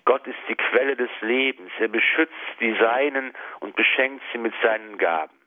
[0.04, 1.70] Gott ist die Quelle des Lebens.
[1.78, 5.41] Er beschützt die Seinen und beschenkt sie mit seinen Gaben.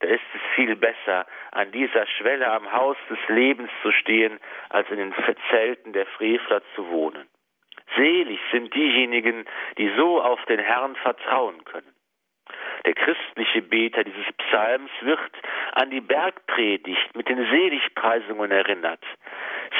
[0.00, 4.88] Da ist es viel besser, an dieser Schwelle am Haus des Lebens zu stehen, als
[4.90, 5.14] in den
[5.50, 7.28] Zelten der Frevler zu wohnen.
[7.96, 9.44] Selig sind diejenigen,
[9.78, 11.94] die so auf den Herrn vertrauen können.
[12.84, 15.32] Der christliche Beter dieses Psalms wird
[15.72, 19.02] an die Bergpredigt mit den Seligpreisungen erinnert.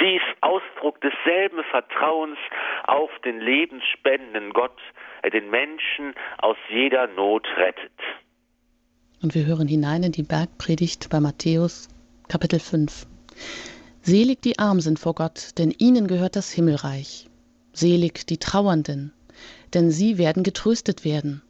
[0.00, 2.38] Sie ist Ausdruck desselben Vertrauens
[2.85, 4.81] auf den lebensspendenden Gott,
[5.22, 7.92] der den Menschen aus jeder Not rettet.
[9.26, 11.88] Und wir hören hinein in die Bergpredigt bei Matthäus
[12.28, 13.08] Kapitel 5.
[14.00, 17.28] Selig die Armen sind vor Gott, denn ihnen gehört das Himmelreich.
[17.72, 19.12] Selig die Trauernden,
[19.74, 21.42] denn sie werden getröstet werden.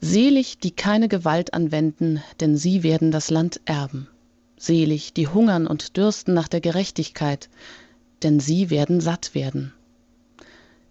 [0.00, 4.08] Selig, die keine Gewalt anwenden, denn sie werden das Land erben.
[4.56, 7.48] Selig, die hungern und dürsten nach der Gerechtigkeit,
[8.24, 9.72] denn sie werden satt werden.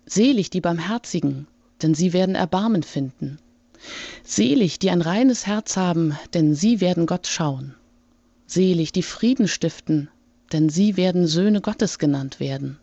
[0.06, 1.48] Selig die Barmherzigen,
[1.82, 3.38] denn sie werden Erbarmen finden.
[4.24, 7.76] Selig, die ein reines Herz haben, denn sie werden Gott schauen.
[8.48, 10.10] Selig, die Frieden stiften,
[10.52, 12.78] denn sie werden Söhne Gottes genannt werden.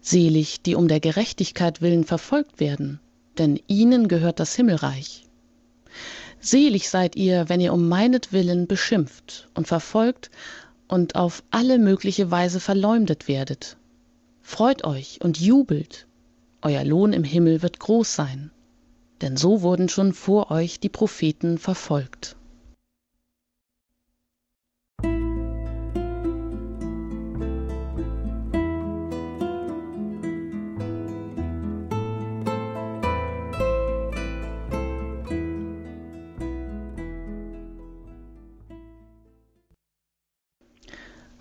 [0.00, 3.00] Selig, die um der Gerechtigkeit willen verfolgt werden,
[3.36, 5.26] denn ihnen gehört das Himmelreich.
[6.40, 10.30] Selig seid ihr, wenn ihr um meinetwillen beschimpft und verfolgt
[10.86, 13.76] und auf alle mögliche Weise verleumdet werdet.
[14.42, 16.06] Freut euch und jubelt,
[16.62, 18.50] euer Lohn im Himmel wird groß sein,
[19.20, 22.36] denn so wurden schon vor euch die Propheten verfolgt.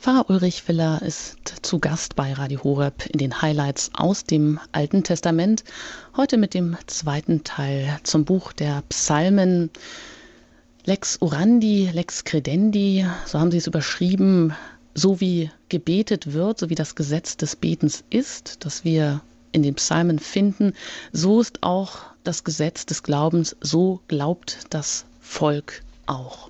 [0.07, 5.03] Pfarrer Ulrich Filler ist zu Gast bei Radio Horeb in den Highlights aus dem Alten
[5.03, 5.65] Testament.
[6.15, 9.69] Heute mit dem zweiten Teil zum Buch der Psalmen.
[10.85, 14.53] Lex Orandi, Lex Credendi, so haben sie es überschrieben,
[14.93, 19.19] so wie gebetet wird, so wie das Gesetz des Betens ist, das wir
[19.51, 20.71] in den Psalmen finden,
[21.11, 26.49] so ist auch das Gesetz des Glaubens, so glaubt das Volk auch.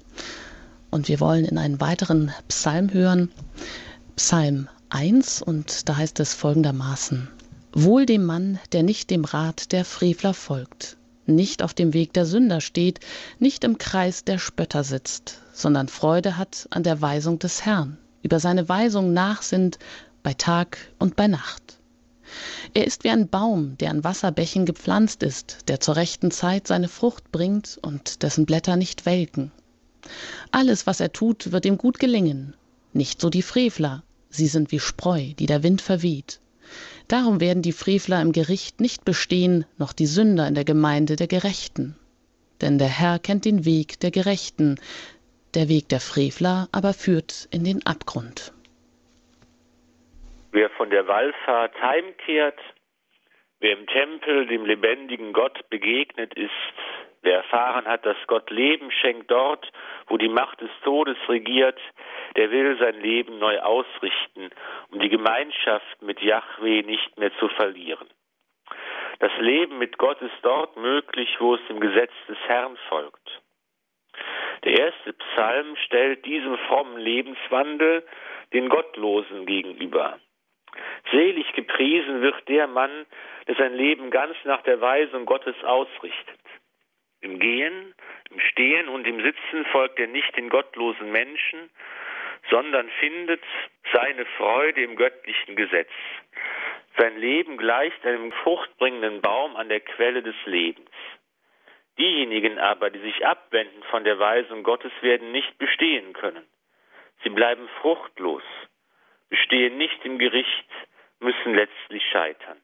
[0.89, 3.32] Und wir wollen in einen weiteren Psalm hören,
[4.15, 7.28] Psalm 1, und da heißt es folgendermaßen.
[7.73, 12.26] Wohl dem Mann, der nicht dem Rat der Frevler folgt, nicht auf dem Weg der
[12.26, 13.02] Sünder steht,
[13.38, 18.39] nicht im Kreis der Spötter sitzt, sondern Freude hat an der Weisung des Herrn, über
[18.39, 19.78] seine Weisung nachsinnt
[20.23, 21.80] bei Tag und bei Nacht.
[22.73, 26.88] Er ist wie ein Baum, der an Wasserbächen gepflanzt ist, der zur rechten Zeit seine
[26.88, 29.52] Frucht bringt und dessen Blätter nicht welken.
[30.52, 32.56] Alles, was er tut, wird ihm gut gelingen.
[32.93, 36.39] Nicht so die Frevler, sie sind wie Spreu, die der Wind verweht.
[37.08, 41.28] Darum werden die Frevler im Gericht nicht bestehen, noch die Sünder in der Gemeinde der
[41.28, 41.96] Gerechten.
[42.62, 44.80] Denn der Herr kennt den Weg der Gerechten,
[45.54, 48.54] der Weg der Frevler aber führt in den Abgrund.
[50.52, 52.60] Wer von der Wallfahrt heimkehrt,
[53.60, 56.52] wer im Tempel dem lebendigen Gott begegnet ist,
[57.21, 59.71] Wer erfahren hat, dass Gott Leben schenkt dort,
[60.08, 61.80] wo die Macht des Todes regiert,
[62.36, 64.49] der will sein Leben neu ausrichten,
[64.91, 68.08] um die Gemeinschaft mit Yahweh nicht mehr zu verlieren.
[69.19, 73.41] Das Leben mit Gott ist dort möglich, wo es dem Gesetz des Herrn folgt.
[74.63, 78.06] Der erste Psalm stellt diesem frommen Lebenswandel
[78.53, 80.19] den Gottlosen gegenüber.
[81.12, 83.06] Selig gepriesen wird der Mann,
[83.47, 86.38] der sein Leben ganz nach der Weisung Gottes ausrichtet.
[87.21, 87.93] Im Gehen,
[88.30, 91.69] im Stehen und im Sitzen folgt er nicht den gottlosen Menschen,
[92.49, 93.43] sondern findet
[93.93, 95.89] seine Freude im göttlichen Gesetz.
[96.97, 100.89] Sein Leben gleicht einem fruchtbringenden Baum an der Quelle des Lebens.
[101.97, 106.45] Diejenigen aber, die sich abwenden von der Weisung Gottes, werden nicht bestehen können.
[107.23, 108.43] Sie bleiben fruchtlos,
[109.30, 110.69] bestehen nicht im Gericht,
[111.19, 112.62] müssen letztlich scheitern.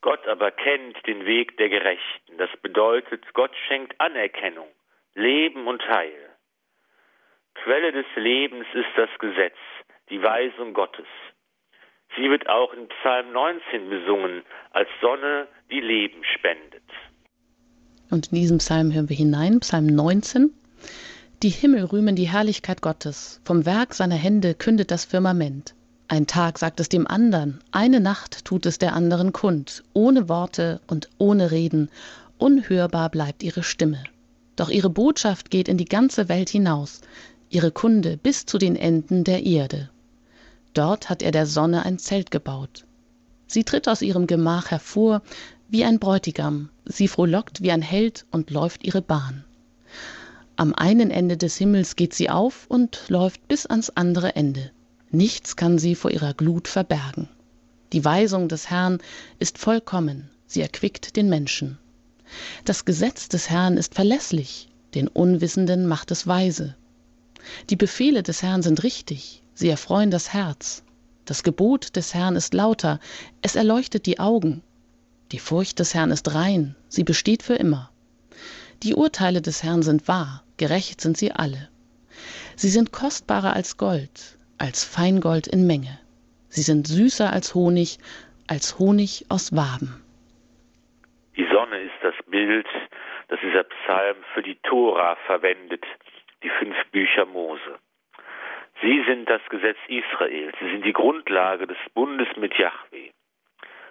[0.00, 2.38] Gott aber kennt den Weg der Gerechten.
[2.38, 4.68] Das bedeutet, Gott schenkt Anerkennung,
[5.14, 6.28] Leben und Heil.
[7.54, 9.56] Quelle des Lebens ist das Gesetz,
[10.10, 11.06] die Weisung Gottes.
[12.16, 16.82] Sie wird auch in Psalm 19 besungen als Sonne, die Leben spendet.
[18.10, 20.50] Und in diesem Psalm hören wir hinein, Psalm 19.
[21.42, 25.74] Die Himmel rühmen die Herrlichkeit Gottes, vom Werk seiner Hände kündet das Firmament.
[26.10, 30.80] Ein Tag sagt es dem andern, eine Nacht tut es der anderen kund, ohne Worte
[30.86, 31.90] und ohne Reden,
[32.38, 34.02] unhörbar bleibt ihre Stimme.
[34.56, 37.02] Doch ihre Botschaft geht in die ganze Welt hinaus,
[37.50, 39.90] ihre Kunde bis zu den Enden der Erde.
[40.72, 42.86] Dort hat er der Sonne ein Zelt gebaut.
[43.46, 45.20] Sie tritt aus ihrem Gemach hervor
[45.68, 49.44] wie ein Bräutigam, sie frohlockt wie ein Held und läuft ihre Bahn.
[50.56, 54.70] Am einen Ende des Himmels geht sie auf und läuft bis ans andere Ende.
[55.10, 57.28] Nichts kann sie vor ihrer Glut verbergen.
[57.94, 58.98] Die Weisung des Herrn
[59.38, 61.78] ist vollkommen, sie erquickt den Menschen.
[62.66, 66.76] Das Gesetz des Herrn ist verlässlich, den Unwissenden macht es weise.
[67.70, 70.82] Die Befehle des Herrn sind richtig, sie erfreuen das Herz.
[71.24, 73.00] Das Gebot des Herrn ist lauter,
[73.40, 74.62] es erleuchtet die Augen.
[75.32, 77.90] Die Furcht des Herrn ist rein, sie besteht für immer.
[78.82, 81.68] Die Urteile des Herrn sind wahr, gerecht sind sie alle.
[82.56, 85.98] Sie sind kostbarer als Gold, als Feingold in Menge.
[86.48, 87.98] Sie sind süßer als Honig,
[88.48, 90.02] als Honig aus Waben.
[91.36, 92.66] Die Sonne ist das Bild,
[93.28, 95.84] das dieser Psalm für die Tora verwendet,
[96.42, 97.78] die fünf Bücher Mose.
[98.80, 103.10] Sie sind das Gesetz Israels, sie sind die Grundlage des Bundes mit Yahweh.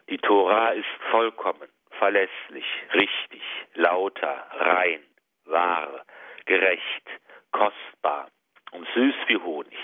[0.10, 3.42] Die Tora ist vollkommen, verlässlich, richtig,
[3.74, 5.02] lauter, rein,
[5.46, 6.06] wahr,
[6.46, 7.04] gerecht,
[7.52, 8.30] kostbar
[8.72, 9.78] und süß wie Honig.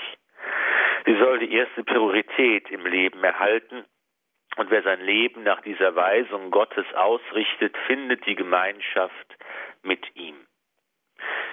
[1.06, 3.86] Sie soll die erste Priorität im Leben erhalten.
[4.56, 9.38] Und wer sein Leben nach dieser Weisung Gottes ausrichtet, findet die Gemeinschaft
[9.82, 10.36] mit ihm.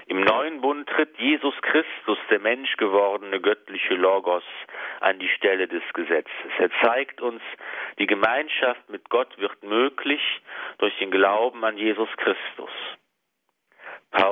[0.07, 4.43] Im neuen Bund tritt Jesus Christus, der Mensch gewordene göttliche Logos,
[5.01, 6.51] an die Stelle des Gesetzes.
[6.59, 7.41] Er zeigt uns,
[7.99, 10.21] die Gemeinschaft mit Gott wird möglich
[10.79, 12.71] durch den Glauben an Jesus Christus.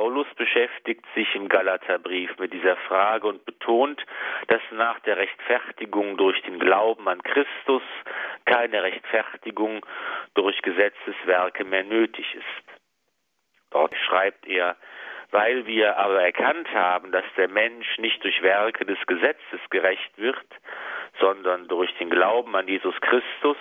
[0.09, 4.03] Paulus beschäftigt sich im Galaterbrief mit dieser Frage und betont,
[4.47, 7.83] dass nach der Rechtfertigung durch den Glauben an Christus
[8.47, 9.85] keine Rechtfertigung
[10.33, 12.81] durch Gesetzeswerke mehr nötig ist.
[13.71, 14.77] Dort schreibt er,
[15.31, 20.47] weil wir aber erkannt haben, dass der Mensch nicht durch Werke des Gesetzes gerecht wird,
[21.21, 23.59] sondern durch den Glauben an Jesus Christus,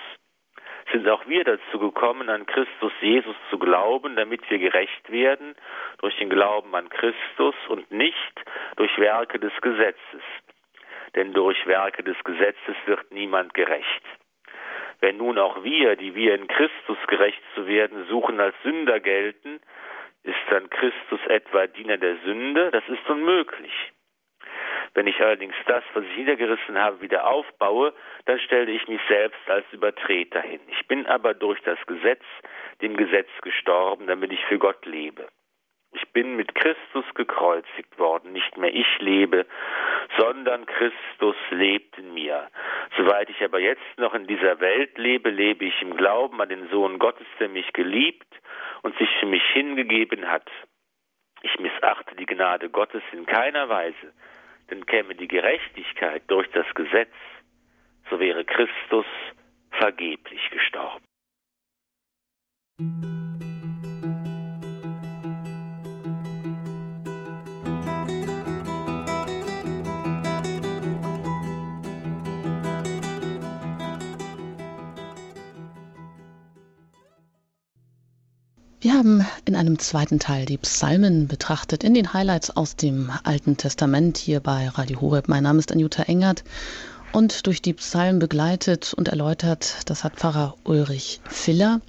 [0.92, 5.54] sind auch wir dazu gekommen, an Christus Jesus zu glauben, damit wir gerecht werden
[5.98, 8.44] durch den Glauben an Christus und nicht
[8.76, 10.22] durch Werke des Gesetzes.
[11.14, 14.02] Denn durch Werke des Gesetzes wird niemand gerecht.
[15.00, 19.60] Wenn nun auch wir, die wir in Christus gerecht zu werden suchen, als Sünder gelten,
[20.24, 22.70] ist dann Christus etwa Diener der Sünde?
[22.70, 23.72] Das ist unmöglich.
[24.94, 27.92] Wenn ich allerdings das, was ich niedergerissen habe, wieder aufbaue,
[28.24, 30.60] dann stelle ich mich selbst als Übertreter hin.
[30.68, 32.22] Ich bin aber durch das Gesetz,
[32.82, 35.28] dem Gesetz gestorben, damit ich für Gott lebe.
[35.92, 39.46] Ich bin mit Christus gekreuzigt worden, nicht mehr ich lebe,
[40.18, 42.48] sondern Christus lebt in mir.
[42.96, 46.68] Soweit ich aber jetzt noch in dieser Welt lebe, lebe ich im Glauben an den
[46.68, 48.26] Sohn Gottes, der mich geliebt
[48.82, 50.50] und sich für mich hingegeben hat.
[51.42, 54.12] Ich missachte die Gnade Gottes in keiner Weise,
[54.70, 57.12] denn käme die Gerechtigkeit durch das Gesetz,
[58.10, 59.06] so wäre Christus
[59.70, 61.04] vergeblich gestorben.
[78.80, 83.56] Wir haben in einem zweiten Teil die Psalmen betrachtet, in den Highlights aus dem Alten
[83.56, 85.26] Testament hier bei Radio Horeb.
[85.26, 86.44] Mein Name ist Anjuta Engert
[87.10, 91.80] und durch die Psalmen begleitet und erläutert, das hat Pfarrer Ulrich Filler.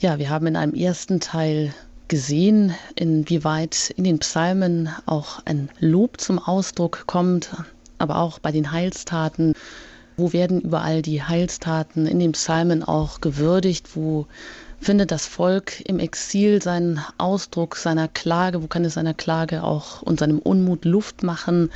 [0.00, 1.72] Ja, wir haben in einem ersten Teil
[2.08, 7.56] gesehen, inwieweit in den Psalmen auch ein Lob zum Ausdruck kommt,
[7.96, 9.54] aber auch bei den Heilstaten.
[10.18, 13.96] Wo werden überall die Heilstaten in den Psalmen auch gewürdigt?
[13.96, 14.26] Wo
[14.80, 20.02] findet das Volk im Exil seinen Ausdruck seiner Klage, wo kann es seiner Klage auch
[20.02, 21.70] und seinem Unmut Luft machen,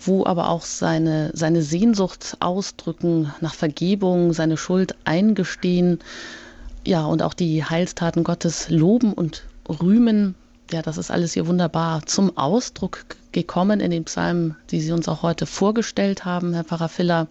[0.00, 6.00] wo aber auch seine, seine Sehnsucht ausdrücken nach Vergebung, seine Schuld eingestehen,
[6.84, 10.34] ja, und auch die Heilstaten Gottes loben und rühmen.
[10.72, 15.08] Ja, das ist alles hier wunderbar zum Ausdruck gekommen in den Psalmen, die Sie uns
[15.08, 17.28] auch heute vorgestellt haben, Herr Pfarrer Filler.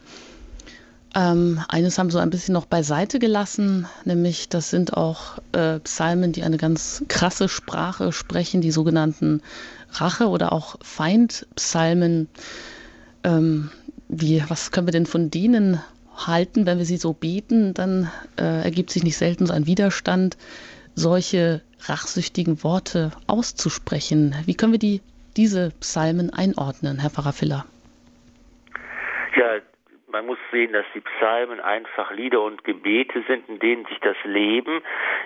[1.14, 6.32] Ähm, eines haben sie ein bisschen noch beiseite gelassen, nämlich das sind auch äh, Psalmen,
[6.32, 9.42] die eine ganz krasse Sprache sprechen, die sogenannten
[9.92, 12.30] Rache- oder auch Feindpsalmen.
[13.26, 13.72] Ähm,
[14.08, 15.82] wie, was können wir denn von denen
[16.16, 17.74] halten, wenn wir sie so beten?
[17.74, 20.38] Dann äh, ergibt sich nicht selten so ein Widerstand,
[20.96, 24.36] solche rachsüchtigen Worte auszusprechen.
[24.46, 25.02] Wie können wir die,
[25.36, 27.66] diese Psalmen einordnen, Herr Pfarrer Filler?
[29.36, 29.60] Ja,
[30.12, 34.18] man muss sehen, dass die Psalmen einfach Lieder und Gebete sind, in denen sich das
[34.24, 34.82] Leben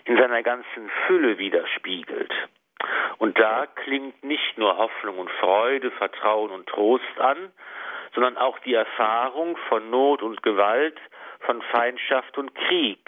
[0.06, 2.34] in seiner ganzen Fülle widerspiegelt.
[3.18, 7.52] Und da klingt nicht nur Hoffnung und Freude, Vertrauen und Trost an,
[8.14, 11.00] sondern auch die Erfahrung von Not und Gewalt,
[11.42, 13.00] von Feindschaft und Krieg.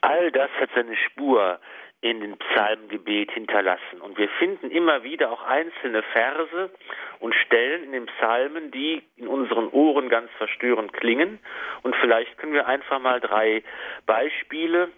[0.00, 1.58] All das hat seine Spur
[2.02, 4.00] in den Psalmgebet hinterlassen.
[4.00, 6.70] Und wir finden immer wieder auch einzelne Verse
[7.18, 11.38] und Stellen in den Psalmen, die in unseren Ohren ganz verstörend klingen.
[11.82, 13.62] Und vielleicht können wir einfach mal drei
[14.06, 14.88] Beispiele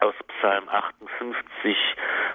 [0.00, 1.76] aus Psalm 58,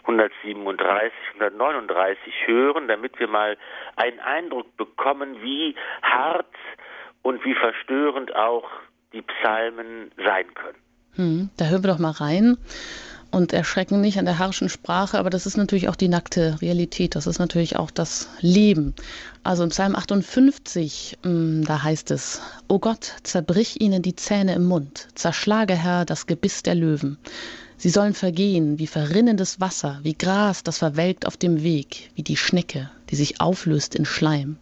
[0.04, 3.58] 137, 139 hören, damit wir mal
[3.97, 6.47] einen Eindruck bekommen, wie hart
[7.22, 8.70] und wie verstörend auch
[9.12, 10.78] die Psalmen sein können.
[11.16, 12.58] Hm, da hören wir doch mal rein
[13.32, 17.16] und erschrecken nicht an der harschen Sprache, aber das ist natürlich auch die nackte Realität,
[17.16, 18.94] das ist natürlich auch das Leben.
[19.44, 24.66] Also im Psalm 58, mm, da heißt es, O Gott, zerbrich ihnen die Zähne im
[24.66, 27.18] Mund, zerschlage Herr das Gebiss der Löwen.
[27.78, 32.36] Sie sollen vergehen wie verrinnendes Wasser, wie Gras, das verwelkt auf dem Weg, wie die
[32.36, 34.58] Schnecke, die sich auflöst in Schleim.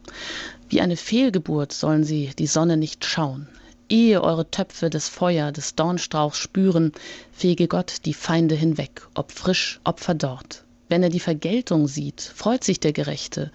[0.70, 3.48] Wie eine Fehlgeburt sollen sie die Sonne nicht schauen.
[3.90, 6.92] Ehe eure Töpfe das Feuer des Dornstrauchs spüren,
[7.32, 10.64] fege Gott die Feinde hinweg, ob frisch, ob verdorrt.
[10.90, 13.52] Wenn er die Vergeltung sieht, freut sich der Gerechte.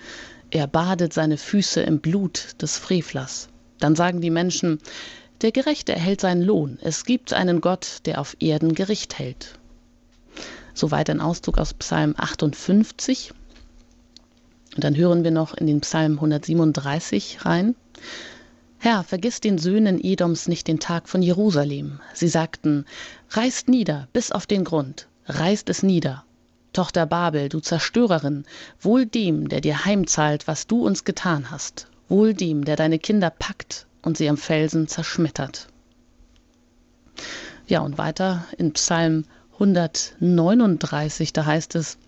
[0.51, 3.49] Er badet seine Füße im Blut des Frevlers.
[3.79, 4.79] Dann sagen die Menschen,
[5.41, 6.79] der Gerechte erhält seinen Lohn.
[6.83, 9.59] Es gibt einen Gott, der auf Erden Gericht hält.
[10.75, 13.33] Soweit ein Ausdruck aus Psalm 58.
[14.75, 17.75] Und dann hören wir noch in den Psalm 137 rein.
[18.85, 22.01] Herr, vergiss den Söhnen Edoms nicht den Tag von Jerusalem.
[22.15, 22.85] Sie sagten,
[23.31, 26.25] reißt nieder bis auf den Grund, reißt es nieder.
[26.73, 28.45] Tochter Babel, du Zerstörerin,
[28.81, 33.31] wohl dem, der dir heimzahlt, was du uns getan hast, wohl dem, der deine Kinder
[33.31, 35.69] packt und sie am Felsen zerschmettert.
[37.69, 41.99] Ja, und weiter in Psalm 139, da heißt es,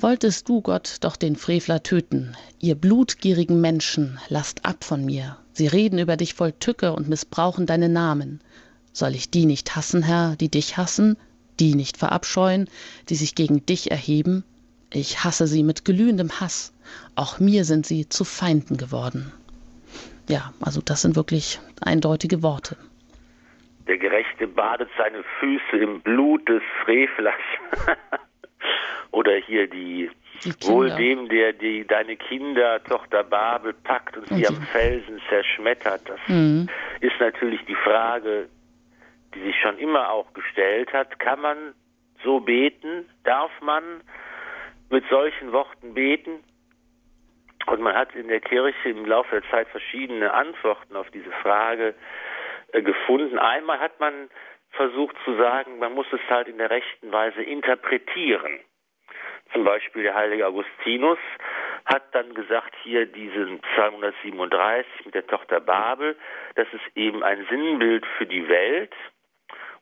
[0.00, 5.66] Wolltest du, Gott, doch den Frevler töten, ihr blutgierigen Menschen, lasst ab von mir, Sie
[5.66, 8.40] reden über dich voll Tücke und missbrauchen deine Namen.
[8.92, 11.16] Soll ich die nicht hassen, Herr, die dich hassen,
[11.60, 12.68] die nicht verabscheuen,
[13.08, 14.44] die sich gegen dich erheben?
[14.92, 16.72] Ich hasse sie mit glühendem Hass.
[17.14, 19.32] Auch mir sind sie zu Feinden geworden.
[20.28, 22.76] Ja, also das sind wirklich eindeutige Worte.
[23.86, 27.34] Der Gerechte badet seine Füße im Blut des Frevlers.
[29.10, 30.10] Oder hier die
[30.62, 36.08] Wohl dem, der die, deine Kinder, Tochter Babel, packt und, und sie am Felsen zerschmettert.
[36.08, 36.68] Das mhm.
[37.00, 38.48] ist natürlich die Frage,
[39.34, 41.18] die sich schon immer auch gestellt hat.
[41.18, 41.74] Kann man
[42.24, 43.08] so beten?
[43.24, 44.02] Darf man
[44.90, 46.40] mit solchen Worten beten?
[47.66, 51.94] Und man hat in der Kirche im Laufe der Zeit verschiedene Antworten auf diese Frage
[52.72, 53.38] äh, gefunden.
[53.38, 54.28] Einmal hat man
[54.70, 58.60] versucht zu sagen, man muss es halt in der rechten Weise interpretieren.
[59.52, 61.18] Zum Beispiel der heilige Augustinus
[61.84, 66.16] hat dann gesagt, hier diesen Psalm 137 mit der Tochter Babel,
[66.54, 68.94] das ist eben ein Sinnbild für die Welt.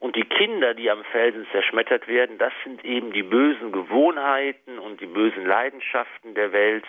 [0.01, 4.99] Und die Kinder, die am Felsen zerschmettert werden, das sind eben die bösen Gewohnheiten und
[5.01, 6.85] die bösen Leidenschaften der Welt.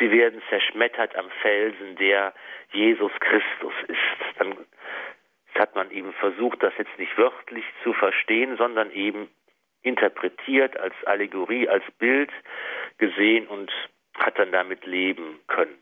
[0.00, 2.34] Sie werden zerschmettert am Felsen, der
[2.72, 4.38] Jesus Christus ist.
[4.38, 4.56] Dann
[5.54, 9.28] hat man eben versucht, das jetzt nicht wörtlich zu verstehen, sondern eben
[9.82, 12.30] interpretiert, als Allegorie, als Bild
[12.98, 13.70] gesehen und
[14.18, 15.78] hat dann damit leben können.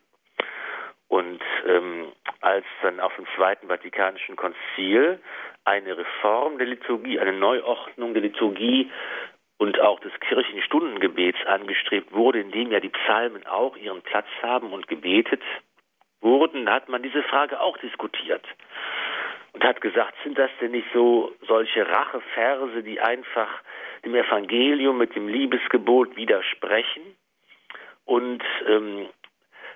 [1.09, 5.20] Und ähm, als dann auf dem Zweiten Vatikanischen Konzil
[5.64, 8.90] eine Reform der Liturgie, eine Neuordnung der Liturgie
[9.59, 14.26] und auch des kirchlichen Stundengebets angestrebt wurde, in dem ja die Psalmen auch ihren Platz
[14.42, 15.42] haben und gebetet
[16.20, 18.44] wurden, hat man diese Frage auch diskutiert
[19.57, 23.49] und hat gesagt, sind das denn nicht so solche Racheverse, die einfach
[24.05, 27.17] dem Evangelium mit dem Liebesgebot widersprechen?
[28.05, 29.09] Und ähm,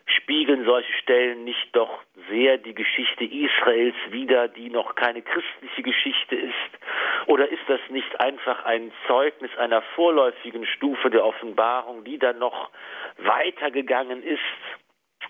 [0.04, 6.36] spiegeln solche Stellen nicht doch sehr die Geschichte Israels wider, die noch keine christliche Geschichte
[6.36, 7.26] ist?
[7.26, 12.68] Oder ist das nicht einfach ein Zeugnis einer vorläufigen Stufe der Offenbarung, die dann noch
[13.16, 14.40] weitergegangen ist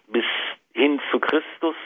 [0.08, 0.24] bis
[0.74, 1.76] hin zu Christus?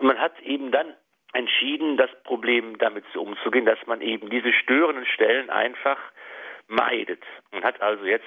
[0.00, 0.92] Und man hat eben dann
[1.32, 5.98] entschieden, das Problem damit umzugehen, dass man eben diese störenden Stellen einfach
[6.68, 7.22] meidet.
[7.50, 8.26] Man hat also jetzt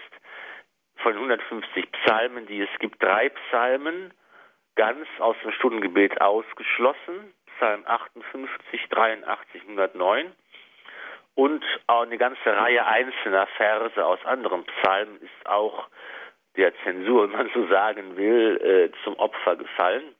[0.97, 4.13] von 150 Psalmen, die es gibt, drei Psalmen
[4.75, 7.33] ganz aus dem Stundengebet ausgeschlossen.
[7.57, 10.31] Psalm 58, 83, 109.
[11.35, 15.87] Und auch eine ganze Reihe einzelner Verse aus anderen Psalmen ist auch
[16.55, 18.57] der Zensur, wenn man so sagen will,
[18.93, 20.15] äh, zum Opfer gefallen.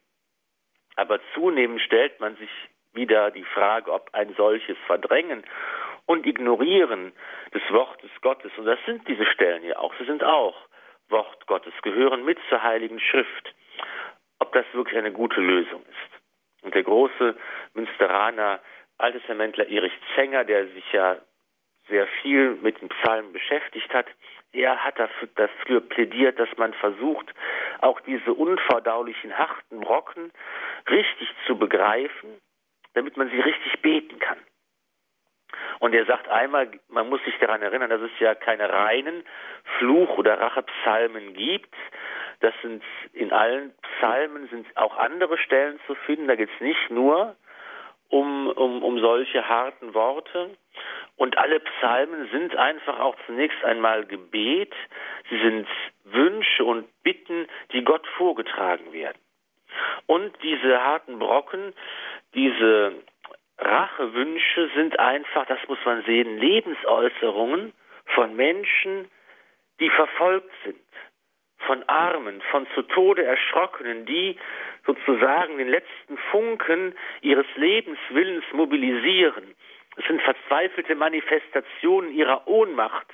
[0.98, 2.50] Aber zunehmend stellt man sich
[2.96, 5.44] wieder die Frage, ob ein solches Verdrängen
[6.06, 7.14] und Ignorieren
[7.54, 10.56] des Wortes Gottes, und das sind diese Stellen ja auch, sie sind auch
[11.10, 13.54] Wort Gottes, gehören mit zur Heiligen Schrift,
[14.40, 16.64] ob das wirklich eine gute Lösung ist.
[16.64, 17.36] Und der große
[17.74, 18.60] Münsteraner
[18.98, 21.18] Alttestamentler Erich Zenger, der sich ja
[21.88, 24.08] sehr viel mit den Psalmen beschäftigt hat,
[24.54, 27.28] er hat dafür, dafür plädiert, dass man versucht,
[27.82, 30.32] auch diese unverdaulichen, harten Brocken
[30.90, 32.40] richtig zu begreifen,
[32.96, 34.38] damit man sie richtig beten kann.
[35.80, 39.24] Und er sagt einmal, man muss sich daran erinnern, dass es ja keine reinen
[39.78, 41.74] Fluch- oder Rachepsalmen gibt.
[42.40, 42.84] Das sind
[43.14, 46.28] in allen Psalmen sind auch andere Stellen zu finden.
[46.28, 47.36] Da geht es nicht nur
[48.10, 50.52] um, um, um solche harten Worte.
[51.18, 54.74] Und alle Psalmen sind einfach auch zunächst einmal Gebet.
[55.30, 55.68] Sie sind
[56.04, 59.18] Wünsche und Bitten, die Gott vorgetragen werden.
[60.08, 61.74] Und diese harten Brocken,
[62.36, 62.94] diese
[63.58, 67.74] Rachewünsche sind einfach, das muss man sehen, Lebensäußerungen
[68.14, 69.10] von Menschen,
[69.80, 70.80] die verfolgt sind,
[71.60, 74.38] von Armen, von zu Tode Erschrockenen, die
[74.86, 79.56] sozusagen den letzten Funken ihres Lebenswillens mobilisieren.
[79.98, 83.08] Es sind verzweifelte Manifestationen ihrer Ohnmacht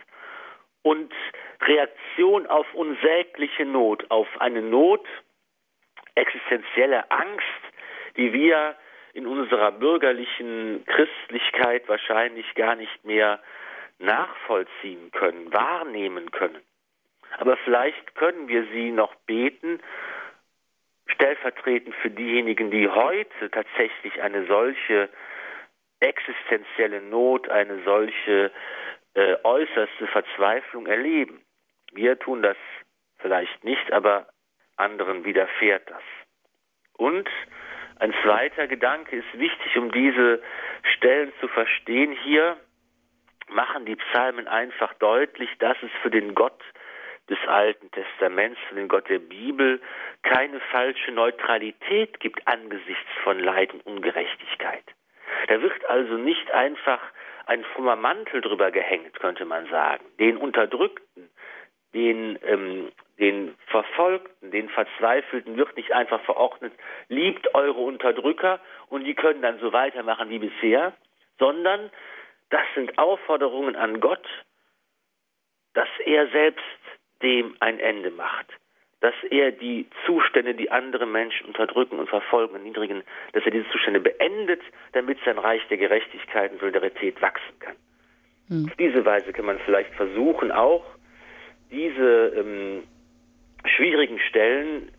[0.81, 1.13] und
[1.61, 5.05] Reaktion auf unsägliche Not, auf eine Not,
[6.15, 7.45] existenzielle Angst,
[8.17, 8.75] die wir
[9.13, 13.39] in unserer bürgerlichen Christlichkeit wahrscheinlich gar nicht mehr
[13.99, 16.61] nachvollziehen können, wahrnehmen können.
[17.37, 19.79] Aber vielleicht können wir sie noch beten,
[21.07, 25.09] stellvertretend für diejenigen, die heute tatsächlich eine solche
[25.99, 28.51] existenzielle Not, eine solche
[29.13, 31.41] äh, äußerste Verzweiflung erleben.
[31.93, 32.57] Wir tun das
[33.19, 34.27] vielleicht nicht, aber
[34.77, 36.01] anderen widerfährt das.
[36.93, 37.29] Und
[38.01, 40.41] ein zweiter Gedanke ist wichtig, um diese
[40.95, 42.11] Stellen zu verstehen.
[42.23, 42.57] Hier
[43.47, 46.59] machen die Psalmen einfach deutlich, dass es für den Gott
[47.29, 49.79] des Alten Testaments, für den Gott der Bibel,
[50.23, 54.83] keine falsche Neutralität gibt angesichts von Leid und Ungerechtigkeit.
[55.47, 57.01] Da wird also nicht einfach
[57.45, 60.03] ein frommer Mantel drüber gehängt, könnte man sagen.
[60.19, 61.29] Den Unterdrückten,
[61.93, 62.91] den, ähm,
[63.21, 66.73] den Verfolgten, den Verzweifelten wird nicht einfach verordnet,
[67.07, 68.59] liebt eure Unterdrücker
[68.89, 70.93] und die können dann so weitermachen wie bisher,
[71.39, 71.91] sondern
[72.49, 74.27] das sind Aufforderungen an Gott,
[75.73, 76.65] dass er selbst
[77.21, 78.47] dem ein Ende macht,
[79.01, 83.03] dass er die Zustände, die andere Menschen unterdrücken und verfolgen und niedrigen,
[83.33, 84.61] dass er diese Zustände beendet,
[84.93, 87.75] damit sein Reich der Gerechtigkeit und Solidarität wachsen kann.
[88.47, 88.65] Hm.
[88.67, 90.83] Auf diese Weise kann man vielleicht versuchen, auch
[91.69, 92.83] diese ähm,
[93.65, 94.91] schwierigen Stellen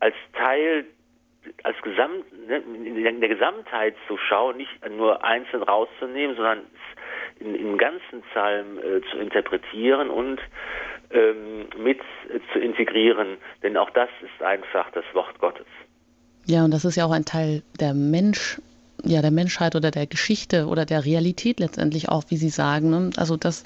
[0.00, 0.84] als Teil,
[1.62, 6.60] als Gesamt, ne, in der Gesamtheit zu schauen, nicht nur einzeln rauszunehmen, sondern
[7.40, 10.40] in, im ganzen Psalm äh, zu interpretieren und
[11.10, 15.66] ähm, mit äh, zu integrieren, denn auch das ist einfach das Wort Gottes.
[16.46, 18.60] Ja, und das ist ja auch ein Teil der Mensch,
[19.04, 22.90] ja, der Menschheit oder der Geschichte oder der Realität letztendlich auch, wie Sie sagen.
[22.90, 23.10] Ne?
[23.16, 23.64] Also das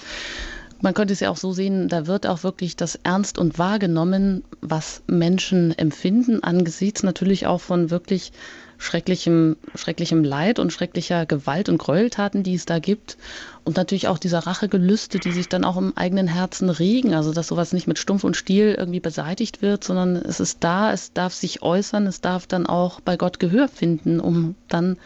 [0.83, 4.45] man könnte es ja auch so sehen, da wird auch wirklich das ernst und wahrgenommen,
[4.61, 8.33] was Menschen empfinden, angesichts natürlich auch von wirklich
[8.81, 13.19] schrecklichem, schrecklichem Leid und schrecklicher Gewalt und Gräueltaten, die es da gibt.
[13.63, 17.15] Und natürlich auch dieser Rachegelüste, die sich dann auch im eigenen Herzen regen.
[17.15, 20.93] Also, dass sowas nicht mit Stumpf und Stiel irgendwie beseitigt wird, sondern es ist da,
[20.93, 24.97] es darf sich äußern, es darf dann auch bei Gott Gehör finden, um dann,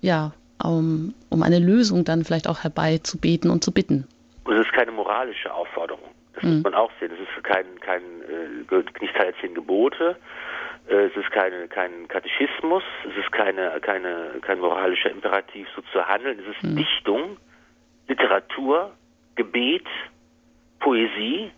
[0.00, 0.32] ja,
[0.62, 4.06] um, um eine Lösung dann vielleicht auch herbeizubeten und zu bitten.
[4.44, 6.10] Und es ist keine moralische Aufforderung.
[6.34, 6.54] Das mhm.
[6.54, 7.12] muss man auch sehen.
[7.12, 10.16] Es ist kein, kein äh, nicht Teil zehn Gebote.
[10.88, 12.82] Äh, es ist keine, kein Katechismus.
[13.08, 16.40] Es ist keine, keine, kein moralischer Imperativ, so zu handeln.
[16.40, 16.76] Es ist mhm.
[16.76, 17.36] Dichtung,
[18.08, 18.92] Literatur,
[19.36, 19.86] Gebet,
[20.80, 21.52] Poesie,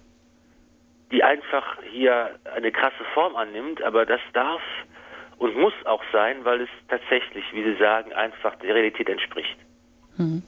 [1.10, 3.82] die einfach hier eine krasse Form annimmt.
[3.82, 4.62] Aber das darf
[5.38, 9.56] und muss auch sein, weil es tatsächlich, wie Sie sagen, einfach der Realität entspricht.
[10.16, 10.42] Mhm.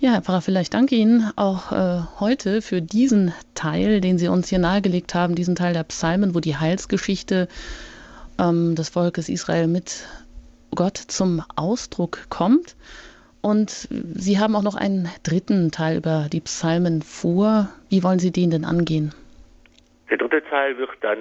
[0.00, 4.48] Ja, Herr Pfarrer, vielleicht danke Ihnen auch äh, heute für diesen Teil, den Sie uns
[4.48, 7.48] hier nahegelegt haben, diesen Teil der Psalmen, wo die Heilsgeschichte
[8.38, 10.06] ähm, des Volkes Israel mit
[10.72, 12.76] Gott zum Ausdruck kommt.
[13.42, 17.68] Und Sie haben auch noch einen dritten Teil über die Psalmen vor.
[17.90, 19.12] Wie wollen Sie den denn angehen?
[20.10, 21.18] Der dritte Teil wird dann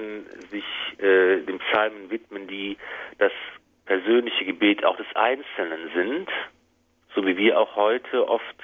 [0.52, 0.66] sich
[1.00, 2.78] äh, den Psalmen widmen, die
[3.18, 3.32] das
[3.88, 6.30] persönliche Gebet auch des Einzelnen sind
[7.18, 8.56] so wie wir auch heute oft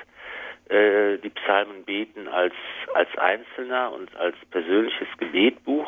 [0.70, 2.54] äh, die Psalmen beten als,
[2.94, 5.88] als Einzelner und als persönliches Gebetbuch,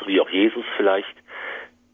[0.00, 1.14] so wie auch Jesus vielleicht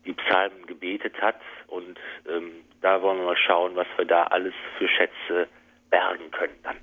[0.07, 1.41] die Psalmen gebetet hat.
[1.67, 1.99] Und
[2.29, 5.49] ähm, da wollen wir mal schauen, was wir da alles für Schätze
[5.91, 6.77] bergen können dann.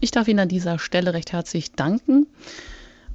[0.00, 2.26] Ich darf Ihnen an dieser Stelle recht herzlich danken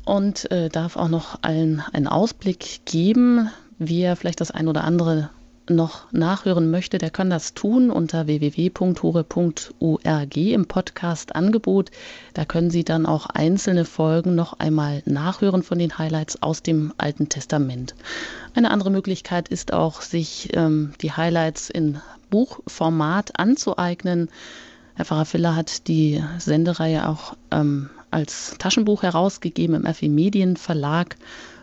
[0.06, 3.50] und äh, darf auch noch allen einen Ausblick geben,
[3.80, 5.32] wer vielleicht das ein oder andere
[5.70, 11.92] noch nachhören möchte, der kann das tun unter www.hure.org im Podcast-Angebot.
[12.34, 16.94] Da können Sie dann auch einzelne Folgen noch einmal nachhören von den Highlights aus dem
[16.98, 17.96] Alten Testament.
[18.54, 22.00] Eine andere Möglichkeit ist auch, sich ähm, die Highlights in
[22.30, 24.30] Buchformat anzueignen.
[24.96, 31.16] Herr Pfarrer Filler hat die Sendereihe auch ähm, als Taschenbuch herausgegeben im FE Medien Verlag.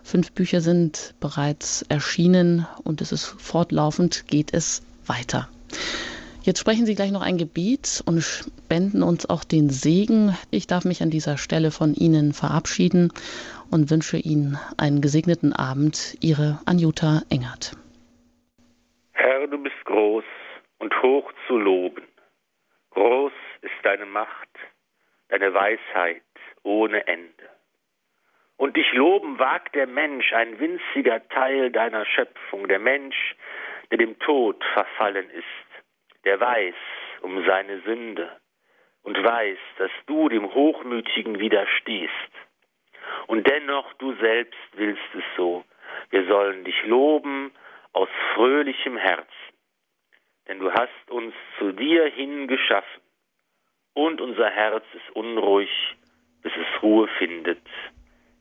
[0.07, 5.49] Fünf Bücher sind bereits erschienen und es ist fortlaufend, geht es weiter.
[6.43, 10.39] Jetzt sprechen Sie gleich noch ein Gebet und spenden uns auch den Segen.
[10.53, 13.13] Ich darf mich an dieser Stelle von Ihnen verabschieden
[13.73, 16.17] und wünsche Ihnen einen gesegneten Abend.
[16.21, 17.73] Ihre Anjuta Engert.
[19.13, 20.25] Herr, du bist groß
[20.79, 22.05] und hoch zu loben.
[22.91, 23.33] Groß
[23.63, 24.51] ist deine Macht,
[25.31, 26.23] deine Weisheit
[26.63, 27.56] ohne Ende.
[28.57, 33.37] Und dich loben wagt der Mensch, ein winziger Teil deiner Schöpfung, der Mensch,
[33.91, 35.45] der dem Tod verfallen ist,
[36.25, 36.75] der weiß
[37.21, 38.31] um seine Sünde
[39.03, 42.13] und weiß, dass du dem Hochmütigen widerstehst.
[43.27, 45.65] Und dennoch du selbst willst es so.
[46.11, 47.53] Wir sollen dich loben
[47.93, 49.31] aus fröhlichem Herzen,
[50.49, 53.03] denn du hast uns zu dir hingeschaffen
[53.95, 55.71] und unser Herz ist unruhig,
[56.43, 57.63] bis es Ruhe findet